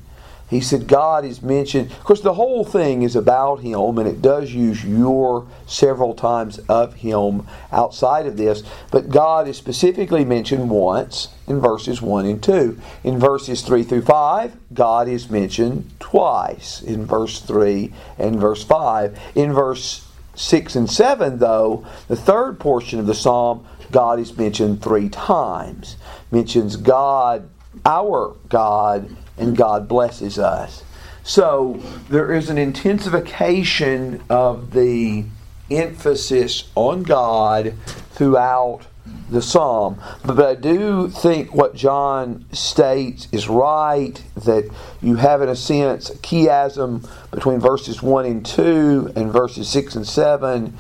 [0.51, 1.93] He said God is mentioned.
[1.93, 6.59] Of course, the whole thing is about Him, and it does use your several times
[6.69, 8.65] of Him outside of this.
[8.91, 12.79] But God is specifically mentioned once in verses 1 and 2.
[13.05, 19.19] In verses 3 through 5, God is mentioned twice in verse 3 and verse 5.
[19.37, 24.83] In verse 6 and 7, though, the third portion of the psalm, God is mentioned
[24.83, 25.97] three times.
[26.33, 27.49] Mentions God,
[27.85, 30.85] our God, and God blesses us.
[31.25, 35.25] So there is an intensification of the
[35.71, 37.75] emphasis on God
[38.13, 38.83] throughout
[39.31, 40.01] the psalm.
[40.25, 44.69] But I do think what John states is right that
[45.01, 49.97] you have, in a sense, a chiasm between verses 1 and 2 and verses 6
[49.97, 50.77] and 7,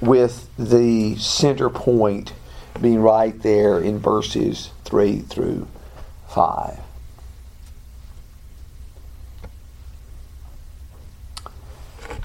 [0.00, 2.32] with the center point
[2.80, 5.66] being right there in verses 3 through
[6.28, 6.78] 5.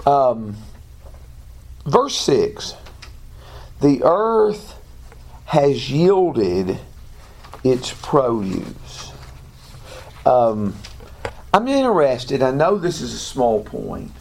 [0.05, 0.55] Um,
[1.85, 2.75] verse 6
[3.81, 4.75] The earth
[5.45, 6.79] has yielded
[7.63, 9.11] its produce.
[10.25, 10.75] Um,
[11.53, 12.43] I'm interested.
[12.43, 14.11] I know this is a small point,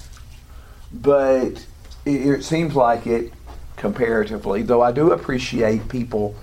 [0.93, 1.67] but
[2.05, 3.33] it, it seems like it
[3.77, 6.35] comparatively, though I do appreciate people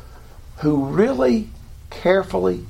[0.57, 1.49] who really
[1.89, 2.65] carefully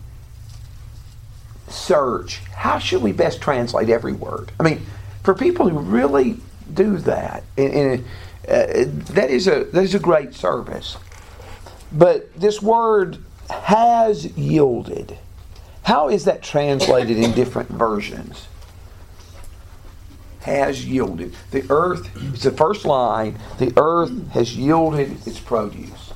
[1.67, 4.51] search how should we best translate every word.
[4.59, 4.85] I mean,
[5.23, 6.37] for people who really
[6.75, 8.05] do that, and, and
[8.47, 10.97] uh, that is a that is a great service.
[11.91, 13.17] But this word
[13.49, 15.17] has yielded.
[15.83, 18.47] How is that translated in different versions?
[20.41, 21.33] Has yielded.
[21.51, 26.13] The earth, it's the first line, the earth has yielded its produce.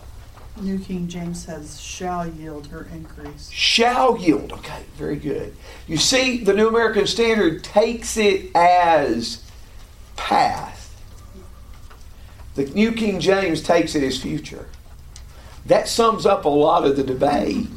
[0.61, 3.49] New King James says, shall yield her increase.
[3.49, 4.51] Shall yield.
[4.51, 5.55] Okay, very good.
[5.87, 9.41] You see, the New American Standard takes it as
[10.19, 10.91] past.
[12.55, 14.67] The New King James takes it as future.
[15.65, 17.67] That sums up a lot of the debate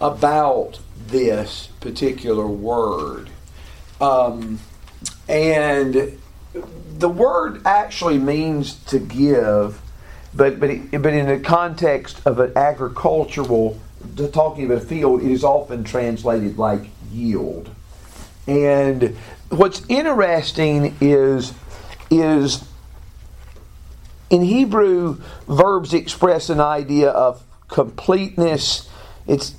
[0.00, 3.30] about this particular word.
[4.00, 4.60] Um,
[5.28, 6.18] and
[6.98, 9.80] the word actually means to give,
[10.34, 13.80] but but it, but in the context of an agricultural,
[14.32, 17.70] talking about a field, it is often translated like yield.
[18.46, 19.16] And
[19.50, 21.52] what's interesting is
[22.10, 22.64] is
[24.30, 28.88] in Hebrew, verbs express an idea of completeness.
[29.26, 29.54] It's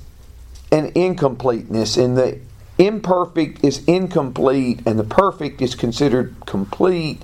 [0.70, 2.38] an incompleteness, and the
[2.78, 7.22] imperfect is incomplete, and the perfect is considered complete.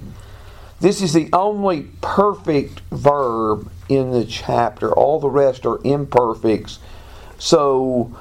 [0.81, 4.93] This is the only perfect verb in the chapter.
[4.93, 6.81] All the rest are imperfects.
[7.39, 8.17] So,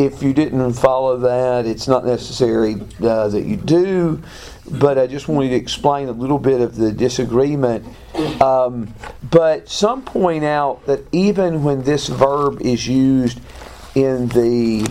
[0.00, 4.22] if you didn't follow that, it's not necessary uh, that you do,
[4.70, 7.84] but I just wanted to explain a little bit of the disagreement.
[8.40, 8.94] Um,
[9.30, 13.40] but some point out that even when this verb is used
[13.94, 14.90] in the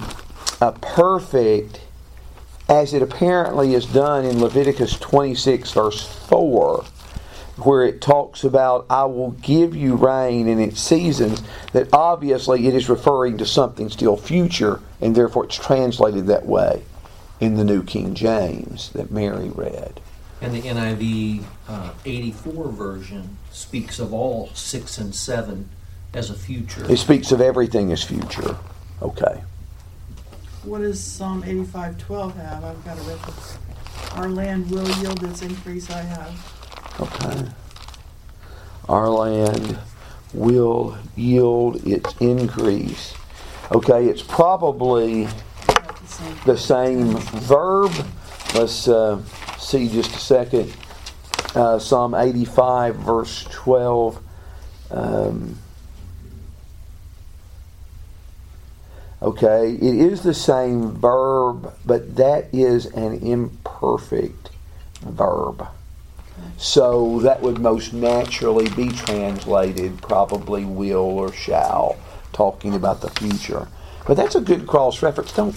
[0.62, 1.82] uh, perfect,
[2.67, 6.86] as it apparently is done in Leviticus 26, verse 4,
[7.65, 11.41] where it talks about, I will give you rain in its seasons,
[11.74, 16.84] that obviously it is referring to something still future, and therefore it's translated that way
[17.39, 20.01] in the New King James that Mary read.
[20.41, 25.70] And the NIV uh, 84 version speaks of all six and seven
[26.14, 26.89] as a future.
[26.89, 28.57] It speaks of everything as future.
[29.01, 29.43] Okay.
[30.64, 32.64] What does Psalm 85:12 have?
[32.64, 33.57] I've got a reference.
[34.14, 36.59] Our land will yield its increase I have.
[37.00, 37.45] Okay.
[38.88, 39.80] Our land
[40.34, 43.14] will yield its increase.
[43.72, 45.28] Okay, it's probably
[46.45, 47.16] the same.
[47.18, 47.91] verb.
[48.56, 49.22] Let's uh,
[49.58, 50.74] see just a second.
[51.56, 54.22] Uh, Psalm 85, verse 12.
[54.91, 55.58] Um,
[59.22, 64.50] Okay, it is the same verb, but that is an imperfect
[65.02, 65.68] verb.
[66.60, 71.97] So that would most naturally be translated probably will or shall,
[72.34, 73.70] talking about the future.
[74.05, 75.32] But that's a good cross reference.
[75.32, 75.55] Don't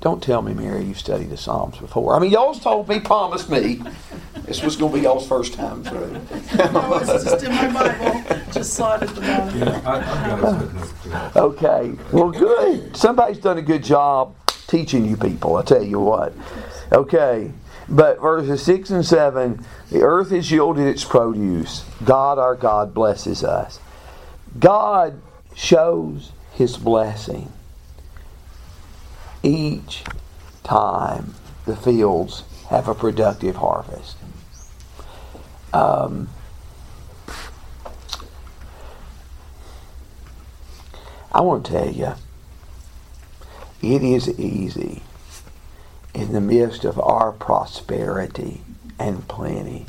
[0.00, 2.16] don't tell me, Mary, you've studied the Psalms before.
[2.16, 3.82] I mean, y'all's told me, promised me,
[4.46, 6.12] this was going to be y'all's first time through.
[6.72, 9.58] No, it's just in my Bible, just saw it at the bottom.
[9.58, 11.36] Yeah, I, I've got a footnote to it.
[11.36, 12.96] Okay, well, good.
[12.96, 14.34] Somebody's done a good job
[14.66, 16.32] teaching you people, I tell you what.
[16.92, 17.52] Okay,
[17.90, 21.84] but verses 6 and 7 the earth has yielded its produce.
[22.04, 23.80] God, our God, blesses us.
[24.58, 25.20] God
[25.54, 27.52] shows his blessing
[29.42, 30.04] each
[30.62, 31.34] time
[31.66, 34.16] the fields have a productive harvest.
[35.72, 36.28] Um,
[41.32, 42.12] I want to tell you,
[43.82, 45.02] it is easy
[46.20, 48.60] in the midst of our prosperity
[48.98, 49.86] and plenty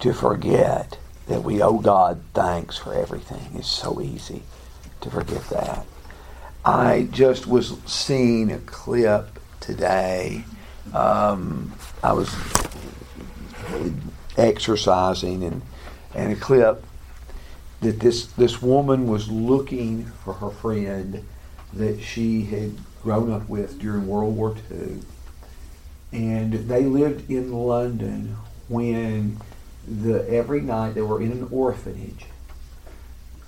[0.00, 3.52] to forget that we owe God thanks for everything.
[3.54, 4.42] It's so easy
[5.02, 5.86] to forget that.
[6.64, 10.44] I just was seeing a clip today.
[10.92, 11.72] Um,
[12.02, 12.34] I was
[14.36, 15.62] exercising and,
[16.12, 16.84] and a clip
[17.82, 21.24] that this this woman was looking for her friend
[21.72, 22.72] that she had
[23.04, 25.02] grown up with during World War II,
[26.10, 28.36] and they lived in London
[28.68, 29.38] when
[29.86, 32.26] the every night they were in an orphanage.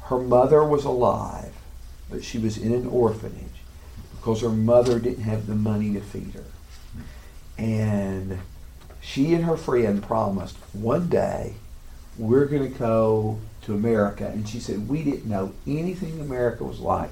[0.02, 1.54] Her mother was alive,
[2.10, 3.62] but she was in an orphanage
[4.12, 6.44] because her mother didn't have the money to feed her,
[7.56, 8.38] and
[9.00, 11.54] she and her friend promised one day
[12.18, 14.26] we're going to go to America.
[14.26, 17.10] And she said, We didn't know anything America was like,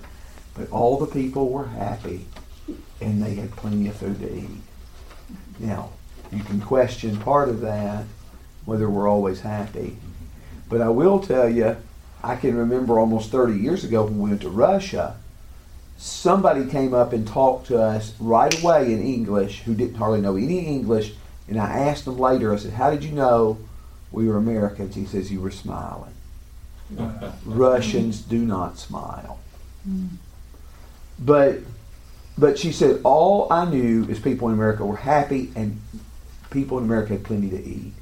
[0.54, 2.26] but all the people were happy
[3.00, 4.62] and they had plenty of food to eat.
[5.58, 5.90] Now,
[6.32, 8.04] you can question part of that,
[8.64, 9.96] whether we're always happy.
[10.68, 11.76] But I will tell you,
[12.22, 15.16] I can remember almost 30 years ago when we went to Russia,
[15.96, 20.36] somebody came up and talked to us right away in English who didn't hardly know
[20.36, 21.12] any English.
[21.48, 23.58] And I asked him later, I said, How did you know
[24.10, 24.94] we were Americans?
[24.94, 26.14] He says, You were smiling.
[27.44, 29.38] Russians do not smile.
[29.88, 30.08] Mm.
[31.18, 31.60] But
[32.36, 35.80] but she said all I knew is people in America were happy and
[36.50, 37.92] people in America had plenty to eat.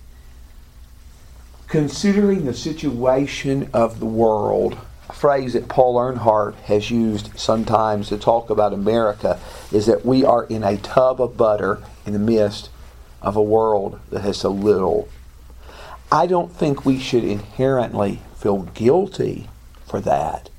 [1.69, 8.19] Considering the situation of the world, a phrase that Paul Earnhart has used sometimes to
[8.19, 9.39] talk about America
[9.71, 12.71] is that we are in a tub of butter in the midst
[13.21, 15.09] of a world that has so little.
[16.11, 19.49] I don't think we should inherently feel guilty
[19.87, 20.51] for that,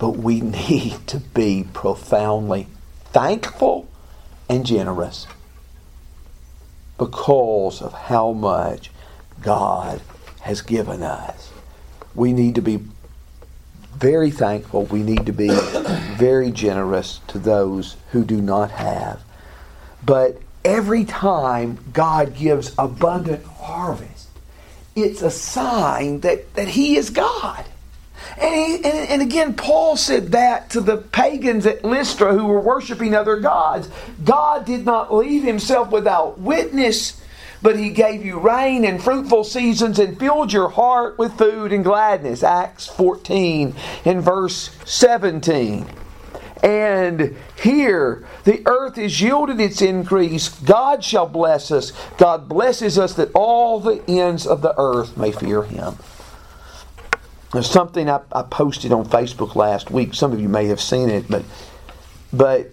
[0.00, 2.66] but we need to be profoundly
[3.12, 3.88] thankful
[4.48, 5.28] and generous
[6.98, 8.90] because of how much
[9.40, 10.00] God
[10.40, 11.52] has given us.
[12.14, 12.80] We need to be
[13.94, 14.84] very thankful.
[14.86, 15.48] We need to be
[16.16, 19.22] very generous to those who do not have.
[20.04, 24.28] But every time God gives abundant harvest,
[24.96, 27.64] it's a sign that, that He is God.
[28.38, 32.60] And, he, and, and again, Paul said that to the pagans at Lystra who were
[32.60, 33.88] worshiping other gods.
[34.24, 37.20] God did not leave himself without witness,
[37.62, 41.84] but he gave you rain and fruitful seasons and filled your heart with food and
[41.84, 42.42] gladness.
[42.42, 45.86] Acts 14 and verse 17.
[46.62, 50.48] And here, the earth is yielded its increase.
[50.48, 51.92] God shall bless us.
[52.18, 55.96] God blesses us that all the ends of the earth may fear him.
[57.52, 60.14] There's something I, I posted on Facebook last week.
[60.14, 61.44] Some of you may have seen it, but
[62.32, 62.70] but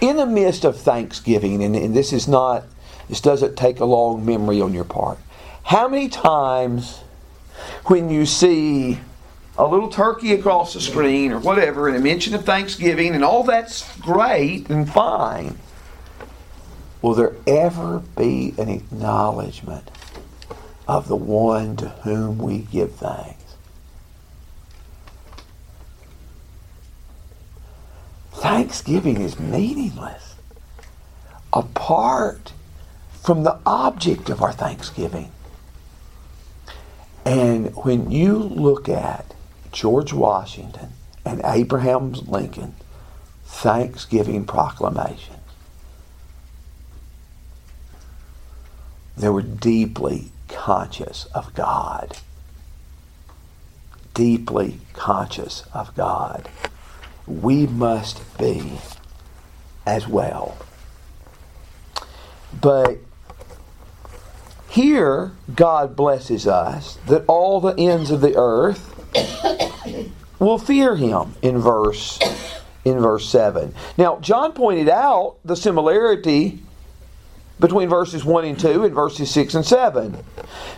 [0.00, 2.64] in the midst of Thanksgiving, and, and this is not
[3.08, 5.18] this doesn't take a long memory on your part.
[5.64, 7.00] How many times
[7.86, 8.98] when you see
[9.56, 13.42] a little turkey across the screen or whatever, and a mention of Thanksgiving, and all
[13.42, 15.58] that's great and fine,
[17.02, 19.90] will there ever be an acknowledgement
[20.88, 23.34] of the one to whom we give thanks?
[28.32, 30.36] Thanksgiving is meaningless
[31.52, 32.52] apart
[33.12, 35.30] from the object of our thanksgiving.
[37.24, 39.34] And when you look at
[39.70, 40.92] George Washington
[41.24, 42.74] and Abraham Lincoln
[43.44, 45.36] Thanksgiving proclamations,
[49.16, 52.16] they were deeply conscious of God.
[54.14, 56.48] deeply conscious of God.
[57.26, 58.80] We must be
[59.86, 60.58] as well.
[62.60, 62.98] But
[64.68, 68.94] here, God blesses us that all the ends of the earth
[70.40, 72.18] will fear him in verse
[72.84, 73.74] in verse 7.
[73.98, 76.60] Now, John pointed out the similarity
[77.60, 80.16] between verses 1 and 2 and verses 6 and 7.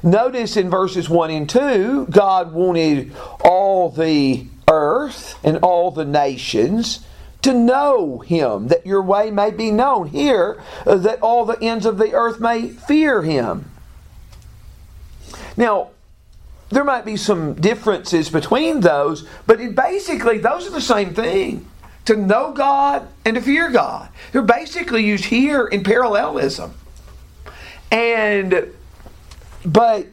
[0.03, 3.13] Notice in verses 1 and 2, God wanted
[3.45, 7.05] all the earth and all the nations
[7.43, 10.09] to know him, that your way may be known.
[10.09, 13.71] Here, uh, that all the ends of the earth may fear him.
[15.57, 15.91] Now,
[16.69, 21.70] there might be some differences between those, but it basically, those are the same thing
[22.11, 24.09] to know God and to fear God.
[24.33, 26.75] They're basically used here in parallelism.
[27.93, 28.73] And,
[29.65, 30.07] but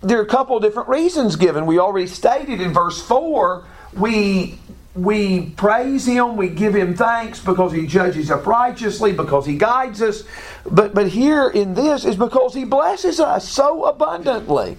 [0.00, 1.66] there are a couple of different reasons given.
[1.66, 3.64] We already stated in verse 4
[3.94, 4.58] we
[4.94, 10.00] we praise him, we give him thanks because he judges us righteously, because he guides
[10.00, 10.22] us.
[10.70, 14.76] But but here in this is because he blesses us so abundantly.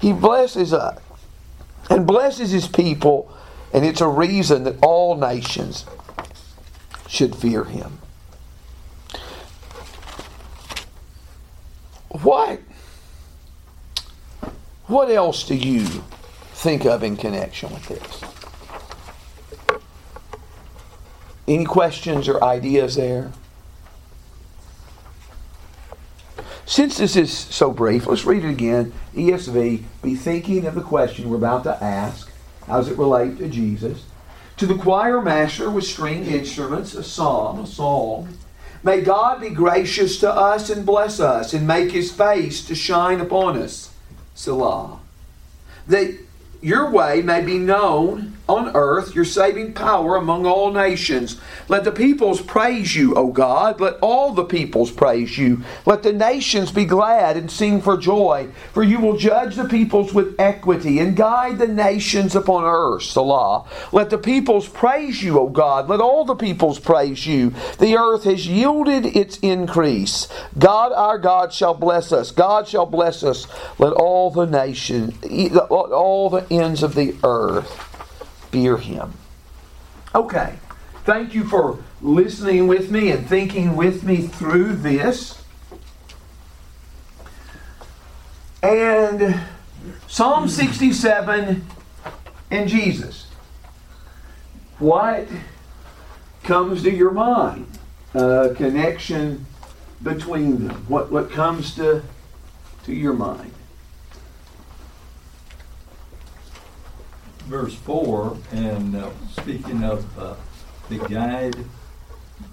[0.00, 1.00] He blesses us
[1.90, 3.32] and blesses his people,
[3.72, 5.86] and it's a reason that all nations
[7.08, 7.98] should fear him.
[12.08, 12.60] What
[14.86, 15.86] what else do you
[16.52, 18.22] think of in connection with this?
[21.48, 23.32] Any questions or ideas there?
[26.66, 28.92] Since this is so brief, let's read it again.
[29.14, 32.31] ESV, be thinking of the question we're about to ask.
[32.66, 34.04] How does it relate to Jesus?
[34.58, 38.36] To the choir master with stringed instruments, a psalm, a song.
[38.84, 43.20] May God be gracious to us and bless us and make his face to shine
[43.20, 43.92] upon us.
[44.34, 44.98] Selah.
[45.86, 46.16] That
[46.60, 51.40] your way may be known on earth, your saving power among all nations.
[51.68, 53.80] Let the peoples praise you, O God.
[53.80, 55.62] Let all the peoples praise you.
[55.86, 58.48] Let the nations be glad and sing for joy.
[58.72, 63.04] For you will judge the peoples with equity and guide the nations upon earth.
[63.04, 63.64] Selah.
[63.92, 65.88] Let the peoples praise you, O God.
[65.88, 67.50] Let all the peoples praise you.
[67.78, 70.28] The earth has yielded its increase.
[70.58, 72.30] God our God shall bless us.
[72.30, 73.46] God shall bless us.
[73.78, 75.14] Let all the nations,
[75.70, 77.91] all the ends of the earth
[78.52, 79.14] fear him.
[80.14, 80.54] Okay.
[81.04, 85.42] Thank you for listening with me and thinking with me through this.
[88.62, 89.40] And
[90.06, 91.66] Psalm 67
[92.52, 93.26] and Jesus.
[94.78, 95.26] What
[96.44, 97.66] comes to your mind?
[98.12, 99.46] Connection
[100.02, 100.84] between them.
[100.86, 102.02] What, what comes to,
[102.84, 103.51] to your mind?
[107.52, 110.34] Verse 4, and uh, speaking of uh,
[110.88, 111.54] the guide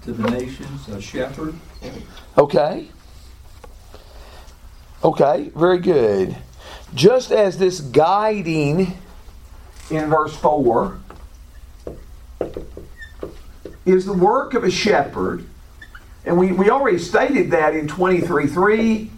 [0.02, 1.54] to the nations, a shepherd.
[2.36, 2.88] Okay.
[5.02, 6.36] Okay, very good.
[6.94, 8.98] Just as this guiding
[9.90, 11.00] in verse 4
[13.86, 15.46] is the work of a shepherd,
[16.26, 19.08] and we, we already stated that in 23.3,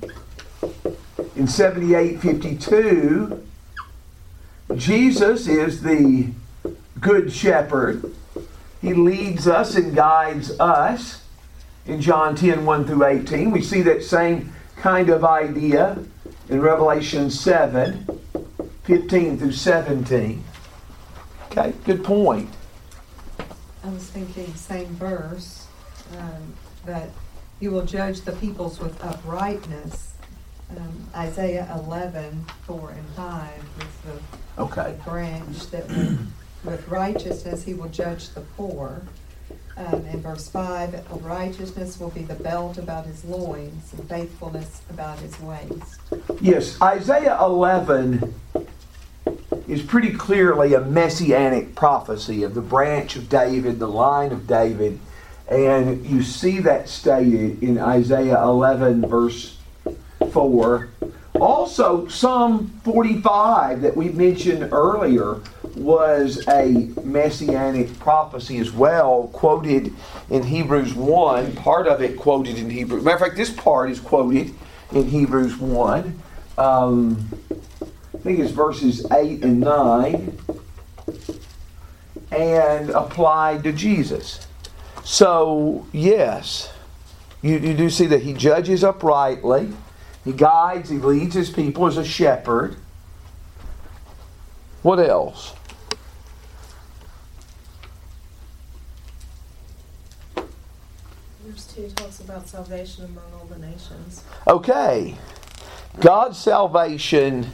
[1.34, 3.42] in 78.52,
[4.76, 6.30] Jesus is the
[7.00, 8.14] good shepherd.
[8.80, 11.22] He leads us and guides us.
[11.84, 15.98] In John 10 1 through 18, we see that same kind of idea
[16.48, 18.06] in Revelation 7
[18.84, 20.44] 15 through 17.
[21.46, 22.48] Okay, good point.
[23.84, 25.66] I was thinking, same verse,
[26.18, 26.54] um,
[26.86, 27.10] that
[27.60, 30.14] you will judge the peoples with uprightness.
[30.70, 33.50] Um, Isaiah 11 4 and 5
[33.80, 34.98] is the Okay.
[35.04, 36.32] branch that with,
[36.64, 39.02] with righteousness he will judge the poor.
[39.76, 45.18] Um, in verse 5, righteousness will be the belt about his loins, and faithfulness about
[45.18, 45.98] his waist.
[46.42, 48.34] Yes, Isaiah 11
[49.66, 54.98] is pretty clearly a messianic prophecy of the branch of David, the line of David.
[55.48, 59.56] And you see that stated in Isaiah 11, verse
[60.32, 60.88] 4.
[61.40, 65.40] Also, Psalm 45 that we mentioned earlier
[65.74, 69.92] was a messianic prophecy as well, quoted
[70.30, 71.56] in Hebrews 1.
[71.56, 73.02] Part of it quoted in Hebrews.
[73.02, 74.54] Matter of fact, this part is quoted
[74.92, 76.20] in Hebrews 1.
[76.58, 77.28] Um,
[78.14, 80.38] I think it's verses 8 and 9,
[82.30, 84.46] and applied to Jesus.
[85.02, 86.70] So, yes,
[87.40, 89.72] you, you do see that he judges uprightly,
[90.24, 92.76] he guides, he leads his people as a shepherd.
[94.82, 95.54] What else?
[101.44, 104.24] Verse 2 talks about salvation among all the nations.
[104.46, 105.16] Okay.
[106.00, 107.46] God's salvation,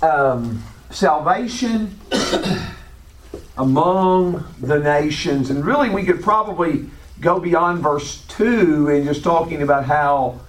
[0.00, 1.98] um, salvation
[3.58, 5.50] among the nations.
[5.50, 6.88] And really, we could probably
[7.20, 10.40] go beyond verse 2 and just talking about how,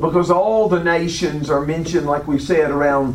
[0.00, 3.14] because all the nations are mentioned, like we said, around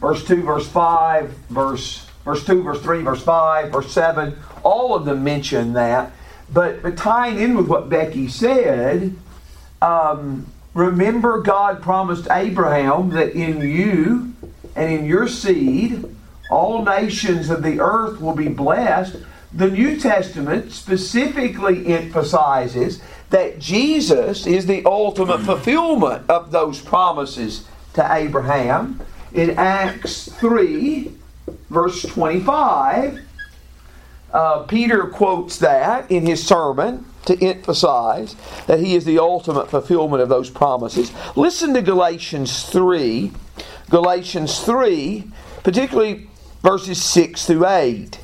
[0.00, 4.36] verse 2, verse 5, verse, verse 2, verse 3, verse 5, verse 7.
[4.62, 6.12] All of them mention that.
[6.52, 9.14] But, but tying in with what Becky said,
[9.82, 14.34] um, remember God promised Abraham that in you
[14.74, 16.04] and in your seed,
[16.50, 19.16] all nations of the earth will be blessed.
[19.52, 23.00] The New Testament specifically emphasizes
[23.30, 29.00] that Jesus is the ultimate fulfillment of those promises to Abraham.
[29.32, 31.12] In Acts 3,
[31.70, 33.20] verse 25,
[34.32, 38.34] uh, Peter quotes that in his sermon to emphasize
[38.66, 41.12] that he is the ultimate fulfillment of those promises.
[41.36, 43.32] Listen to Galatians 3.
[43.90, 45.24] Galatians 3,
[45.62, 46.28] particularly
[46.62, 48.18] verses 6 through 8.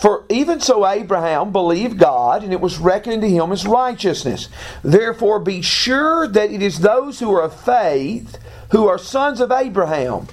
[0.00, 4.48] For even so Abraham believed God, and it was reckoned to him as righteousness.
[4.82, 8.38] Therefore be sure that it is those who are of faith
[8.70, 10.26] who are sons of Abraham.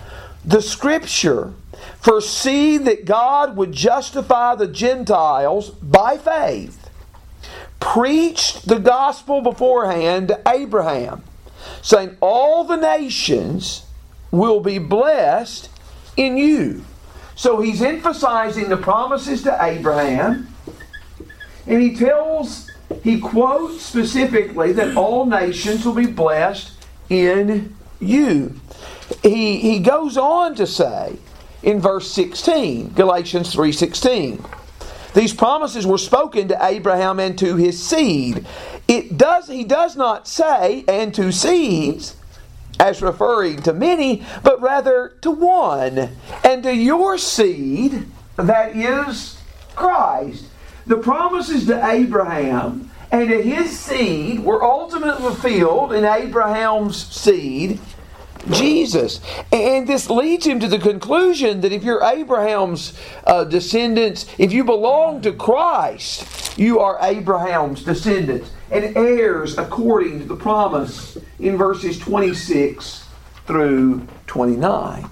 [0.45, 1.53] The scripture
[1.99, 6.89] foresee that God would justify the Gentiles by faith,
[7.79, 11.23] preached the gospel beforehand to Abraham,
[11.81, 13.85] saying, All the nations
[14.31, 15.69] will be blessed
[16.15, 16.85] in you.
[17.37, 20.53] So he's emphasizing the promises to Abraham,
[21.67, 22.69] and he tells,
[23.03, 26.71] he quotes specifically that all nations will be blessed
[27.09, 28.59] in you.
[29.21, 31.17] He, he goes on to say,
[31.61, 34.43] in verse 16, Galatians 3:16.
[35.13, 38.47] These promises were spoken to Abraham and to his seed.
[38.87, 42.15] It does he does not say and to seeds
[42.79, 46.09] as referring to many, but rather to one,
[46.43, 48.05] and to your seed
[48.37, 49.39] that is
[49.75, 50.45] Christ.
[50.85, 57.79] The promises to Abraham and to his seed were ultimately fulfilled in Abraham's seed
[58.51, 59.19] Jesus.
[59.51, 64.63] And this leads him to the conclusion that if you're Abraham's uh, descendants, if you
[64.63, 71.97] belong to Christ, you are Abraham's descendants and heirs according to the promise in verses
[71.99, 73.05] 26
[73.45, 75.09] through 29.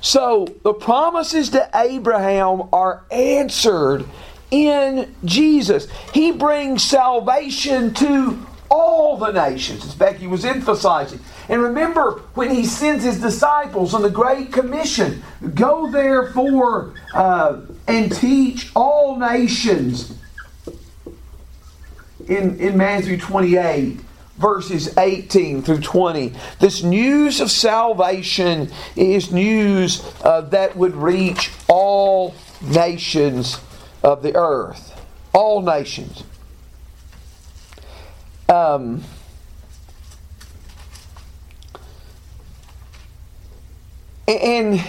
[0.00, 4.04] So the promises to Abraham are answered
[4.50, 5.88] in Jesus.
[6.14, 11.20] He brings salvation to all the nations, as Becky was emphasizing.
[11.48, 15.22] And remember when he sends his disciples on the Great Commission
[15.54, 20.14] go therefore uh, and teach all nations
[22.28, 24.00] in, in Matthew 28
[24.38, 26.32] verses 18 through 20.
[26.60, 33.58] This news of salvation is news uh, that would reach all nations
[34.02, 34.94] of the earth.
[35.34, 36.22] All nations.
[38.48, 39.02] Um,
[44.26, 44.82] and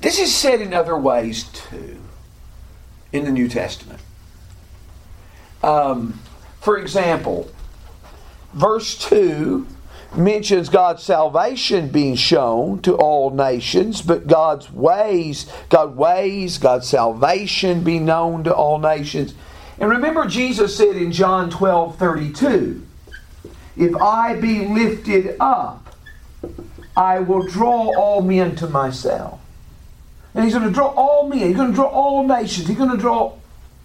[0.00, 2.00] this is said in other ways too
[3.12, 4.00] in the New Testament.
[5.62, 6.20] Um,
[6.60, 7.50] for example,
[8.52, 9.66] verse 2
[10.14, 17.84] mentions God's salvation being shown to all nations, but God's ways, God ways, God's salvation
[17.84, 19.34] be known to all nations.
[19.78, 22.86] And remember, Jesus said in John 12 32,
[23.76, 25.94] If I be lifted up,
[26.96, 29.40] I will draw all men to myself.
[30.34, 32.90] And he's going to draw all men, he's going to draw all nations, he's going
[32.90, 33.34] to draw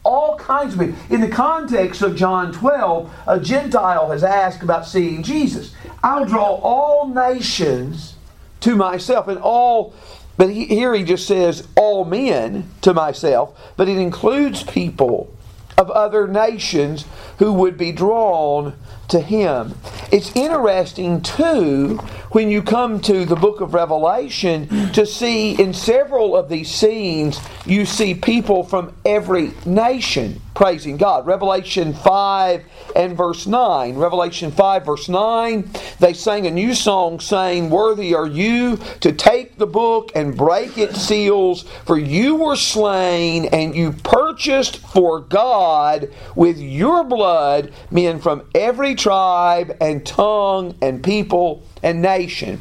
[0.03, 0.95] all kinds of people.
[1.09, 5.73] In the context of John 12, a Gentile has asked about seeing Jesus.
[6.03, 8.15] I'll draw all nations
[8.61, 9.93] to myself, and all,
[10.37, 15.33] but he, here he just says all men to myself, but it includes people
[15.77, 17.05] of other nations
[17.39, 18.73] who would be drawn
[19.09, 19.75] to him.
[20.11, 21.99] It's interesting too
[22.31, 27.39] when you come to the book of Revelation to see in several of these scenes
[27.65, 31.25] you see people from every nation praising God.
[31.25, 32.63] Revelation 5
[32.95, 33.95] and verse 9.
[33.95, 39.57] Revelation 5 verse 9, they sang a new song saying, "Worthy are you to take
[39.57, 46.09] the book and break its seals, for you were slain and you purchased for God
[46.35, 52.59] with your blood men from every tribe and tongue and people and nation.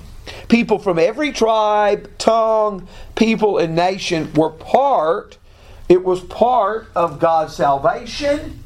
[0.49, 5.39] people from every tribe, tongue, people, and nation were part.
[5.89, 8.63] It was part of God's salvation.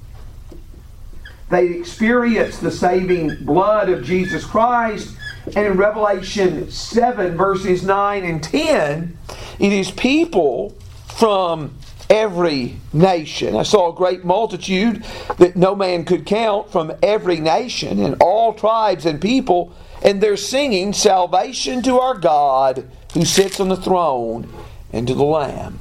[1.51, 5.17] They experienced the saving blood of Jesus Christ.
[5.47, 9.17] And in Revelation 7, verses 9 and 10,
[9.61, 11.77] it is people from
[12.09, 13.57] every nation.
[13.57, 15.04] I saw a great multitude
[15.38, 20.36] that no man could count from every nation and all tribes and people, and they're
[20.36, 24.52] singing salvation to our God who sits on the throne
[24.92, 25.78] and to the Lamb.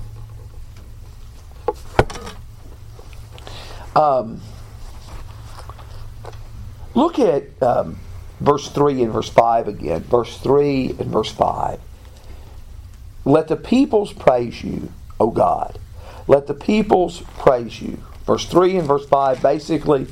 [3.96, 4.42] Um,
[6.94, 7.98] look at um,
[8.40, 10.02] verse 3 and verse 5 again.
[10.02, 11.80] Verse 3 and verse 5.
[13.24, 15.80] Let the peoples praise you, O God.
[16.28, 18.02] Let the peoples praise you.
[18.26, 20.08] Verse 3 and verse 5, basically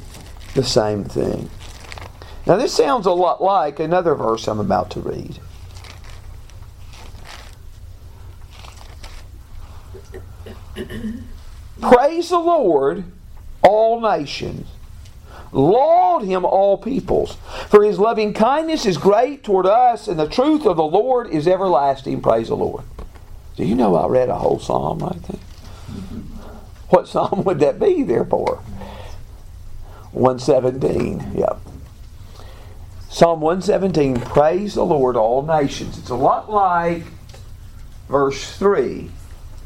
[0.54, 1.50] the same thing.
[2.46, 5.40] Now, this sounds a lot like another verse I'm about to read.
[11.82, 13.06] Praise the Lord,
[13.62, 14.68] all nations.
[15.52, 17.38] Laud him, all peoples.
[17.70, 21.48] For his loving kindness is great toward us, and the truth of the Lord is
[21.48, 22.22] everlasting.
[22.22, 22.84] Praise the Lord.
[23.56, 25.40] Do you know I read a whole psalm right there?
[26.94, 28.62] What psalm would that be, therefore?
[30.12, 31.34] 117.
[31.34, 31.60] Yep.
[33.10, 35.98] Psalm 117, praise the Lord, all nations.
[35.98, 37.02] It's a lot like
[38.08, 39.10] verse 3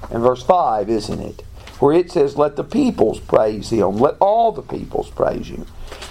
[0.10, 1.42] and verse 5, isn't it?
[1.82, 3.98] Where it says, Let the peoples praise him.
[3.98, 5.66] Let all the peoples praise you.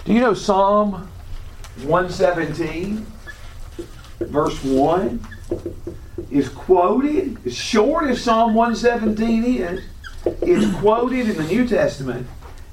[0.05, 1.09] Do you know Psalm
[1.85, 3.07] 117,
[4.21, 5.27] verse 1,
[6.31, 9.81] is quoted, as short as Psalm 117 is,
[10.43, 12.27] is quoted in the New Testament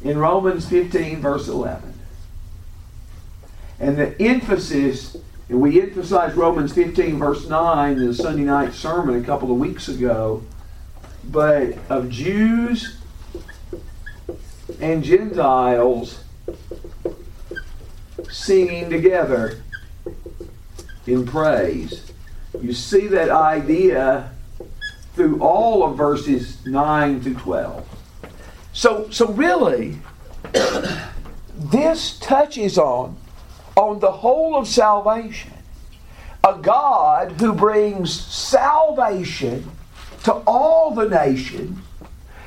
[0.03, 1.93] in Romans 15, verse 11.
[3.79, 5.17] And the emphasis,
[5.49, 9.57] and we emphasized Romans 15, verse 9 in the Sunday night sermon a couple of
[9.57, 10.43] weeks ago,
[11.23, 12.97] but of Jews
[14.79, 16.23] and Gentiles
[18.29, 19.61] singing together
[21.05, 22.11] in praise.
[22.61, 24.32] You see that idea
[25.15, 27.87] through all of verses 9 to 12.
[28.73, 29.99] So, so really,
[31.55, 33.15] this touches on,
[33.75, 35.51] on the whole of salvation.
[36.43, 39.71] A God who brings salvation
[40.23, 41.79] to all the nations,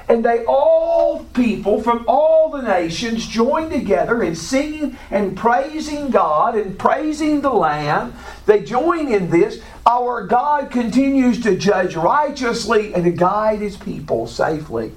[0.09, 6.57] and they all, people from all the nations, join together in singing and praising God
[6.57, 8.15] and praising the Lamb.
[8.45, 9.63] They join in this.
[9.87, 14.93] Our God continues to judge righteously and to guide his people safely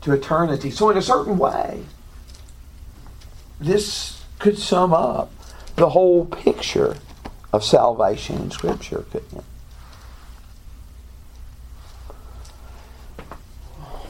[0.00, 0.72] to eternity.
[0.72, 1.84] So, in a certain way,
[3.60, 5.30] this could sum up
[5.76, 6.96] the whole picture
[7.52, 9.44] of salvation in Scripture, couldn't it?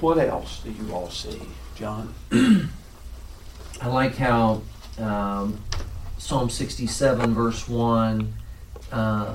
[0.01, 1.41] What else do you all see,
[1.75, 2.15] John?
[2.33, 4.63] I like how
[4.99, 5.63] um,
[6.19, 8.35] Psalm 67, verse 1,
[8.93, 9.35] uh,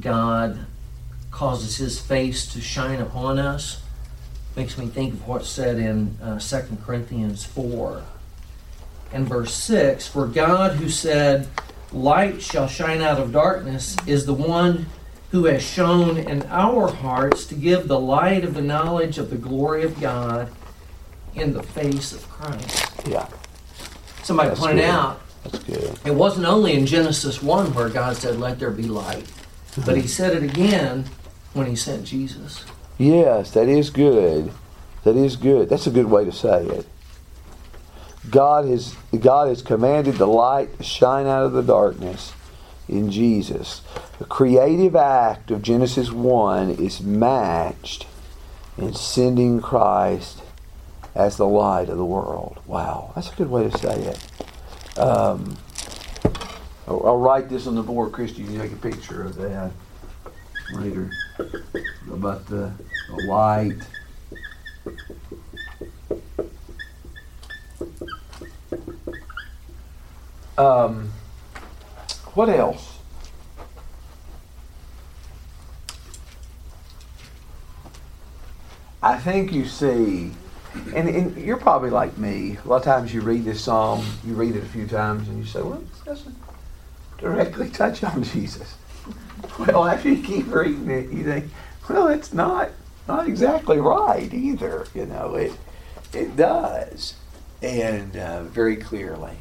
[0.00, 0.66] God
[1.30, 3.82] causes his face to shine upon us.
[4.56, 8.02] Makes me think of what's said in uh, 2 Corinthians 4
[9.12, 11.48] and verse 6 For God, who said,
[11.90, 14.86] Light shall shine out of darkness, is the one
[15.30, 19.36] who has shown in our hearts to give the light of the knowledge of the
[19.36, 20.50] glory of God
[21.34, 22.92] in the face of Christ.
[23.06, 23.26] Yeah,
[24.22, 24.90] Somebody That's pointed good.
[24.90, 25.98] out that's good.
[26.04, 29.26] it wasn't only in Genesis 1 where God said, Let there be light,
[29.84, 31.06] but He said it again
[31.52, 32.64] when He sent Jesus.
[32.98, 34.52] Yes, that is good.
[35.04, 35.68] That is good.
[35.68, 36.86] That's a good way to say it.
[38.30, 42.32] God has God has commanded the light to shine out of the darkness
[42.88, 43.82] in Jesus.
[44.18, 48.06] The creative act of Genesis 1 is matched
[48.78, 50.42] in sending Christ
[51.14, 52.60] as the light of the world.
[52.66, 54.98] Wow, that's a good way to say it.
[54.98, 55.56] Um,
[56.86, 58.42] I'll, I'll write this on the board, Christy.
[58.42, 59.70] You can take a picture of that
[60.74, 61.10] later
[62.10, 62.72] about the,
[63.08, 63.78] the light.
[70.58, 71.10] Um,
[72.34, 72.98] what else?
[79.02, 80.30] I think you see,
[80.94, 82.56] and, and you're probably like me.
[82.64, 85.38] A lot of times you read this psalm, you read it a few times, and
[85.38, 86.36] you say, "Well, this doesn't
[87.22, 88.74] directly touch on Jesus."
[89.58, 91.50] Well, after you keep reading it, you think,
[91.88, 92.70] "Well, it's not
[93.08, 95.52] not exactly right either." You know, it
[96.12, 97.14] it does,
[97.62, 99.38] and uh, very clearly.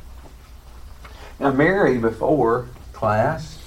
[1.39, 3.57] Now, Mary, before class,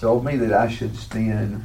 [0.00, 1.64] told me that I should spend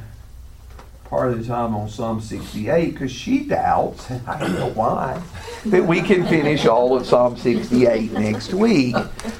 [1.10, 5.20] part of the time on Psalm 68 because she doubts, and I don't know why,
[5.66, 8.94] that we can finish all of Psalm 68 next week.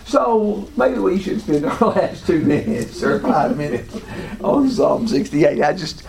[0.05, 3.97] So maybe we should spend our last two minutes or five minutes
[4.43, 5.63] on Psalm 68.
[5.63, 6.03] I just,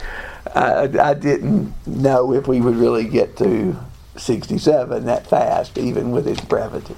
[0.55, 3.77] I, I didn't know if we would really get to
[4.17, 6.95] 67 that fast, even with its brevity.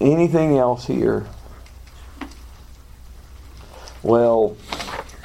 [0.00, 1.24] Anything else here?
[4.02, 4.56] Well,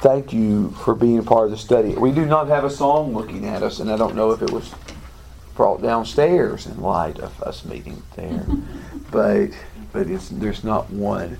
[0.02, 1.94] thank you for being a part of the study.
[1.94, 4.50] We do not have a song looking at us, and I don't know if it
[4.50, 4.74] was
[5.54, 8.44] brought downstairs in light of us meeting there,
[9.12, 9.50] but
[9.92, 11.38] but it's there's not one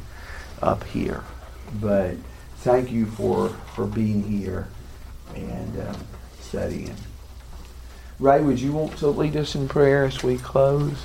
[0.63, 1.25] up here.
[1.81, 2.15] But
[2.59, 4.69] thank you for for being here
[5.35, 5.95] and uh,
[6.41, 6.95] studying.
[8.21, 11.03] Ray, would you want to lead us in prayer as we close?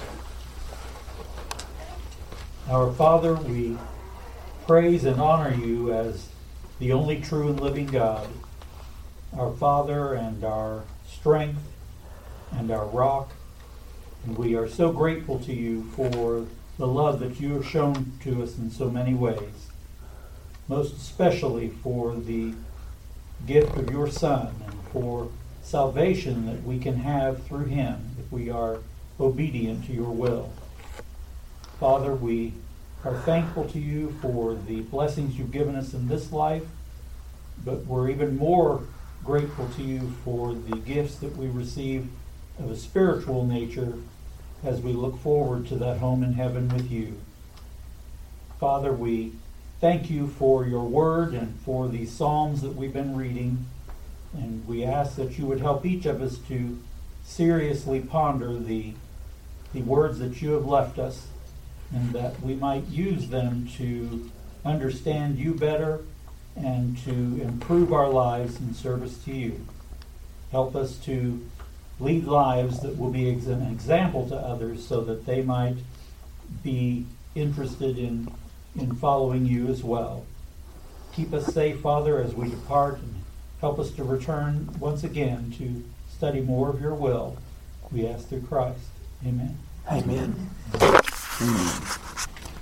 [2.70, 3.80] Our Father, we
[4.68, 6.30] praise and honor you as
[6.80, 8.30] the only true and living God,
[9.38, 11.61] our Father and our strength
[12.51, 13.32] and our rock.
[14.25, 16.45] And we are so grateful to you for
[16.78, 19.67] the love that you have shown to us in so many ways,
[20.67, 22.53] most especially for the
[23.45, 25.30] gift of your Son and for
[25.63, 28.80] salvation that we can have through him if we are
[29.19, 30.51] obedient to your will.
[31.80, 32.53] Father, we
[33.08, 36.66] are thankful to you for the blessings you've given us in this life,
[37.64, 38.84] but we're even more
[39.24, 42.10] grateful to you for the gifts that we receive
[42.60, 43.93] of a spiritual nature
[44.62, 47.16] as we look forward to that home in heaven with you.
[48.60, 49.32] Father, we
[49.80, 53.66] thank you for your word and for the Psalms that we've been reading,
[54.34, 56.78] and we ask that you would help each of us to
[57.24, 58.93] seriously ponder the,
[59.74, 61.28] the words that you have left us
[61.93, 64.29] and that we might use them to
[64.65, 66.01] understand you better
[66.55, 69.65] and to improve our lives in service to you.
[70.51, 71.45] Help us to
[71.99, 75.77] lead lives that will be an example to others so that they might
[76.63, 78.31] be interested in,
[78.75, 80.25] in following you as well.
[81.13, 83.23] Keep us safe, Father, as we depart, and
[83.59, 85.83] help us to return once again to
[86.15, 87.38] study more of your will.
[87.91, 88.79] We ask through Christ.
[89.25, 89.57] Amen.
[89.89, 90.49] Amen.
[91.39, 92.07] Hmm.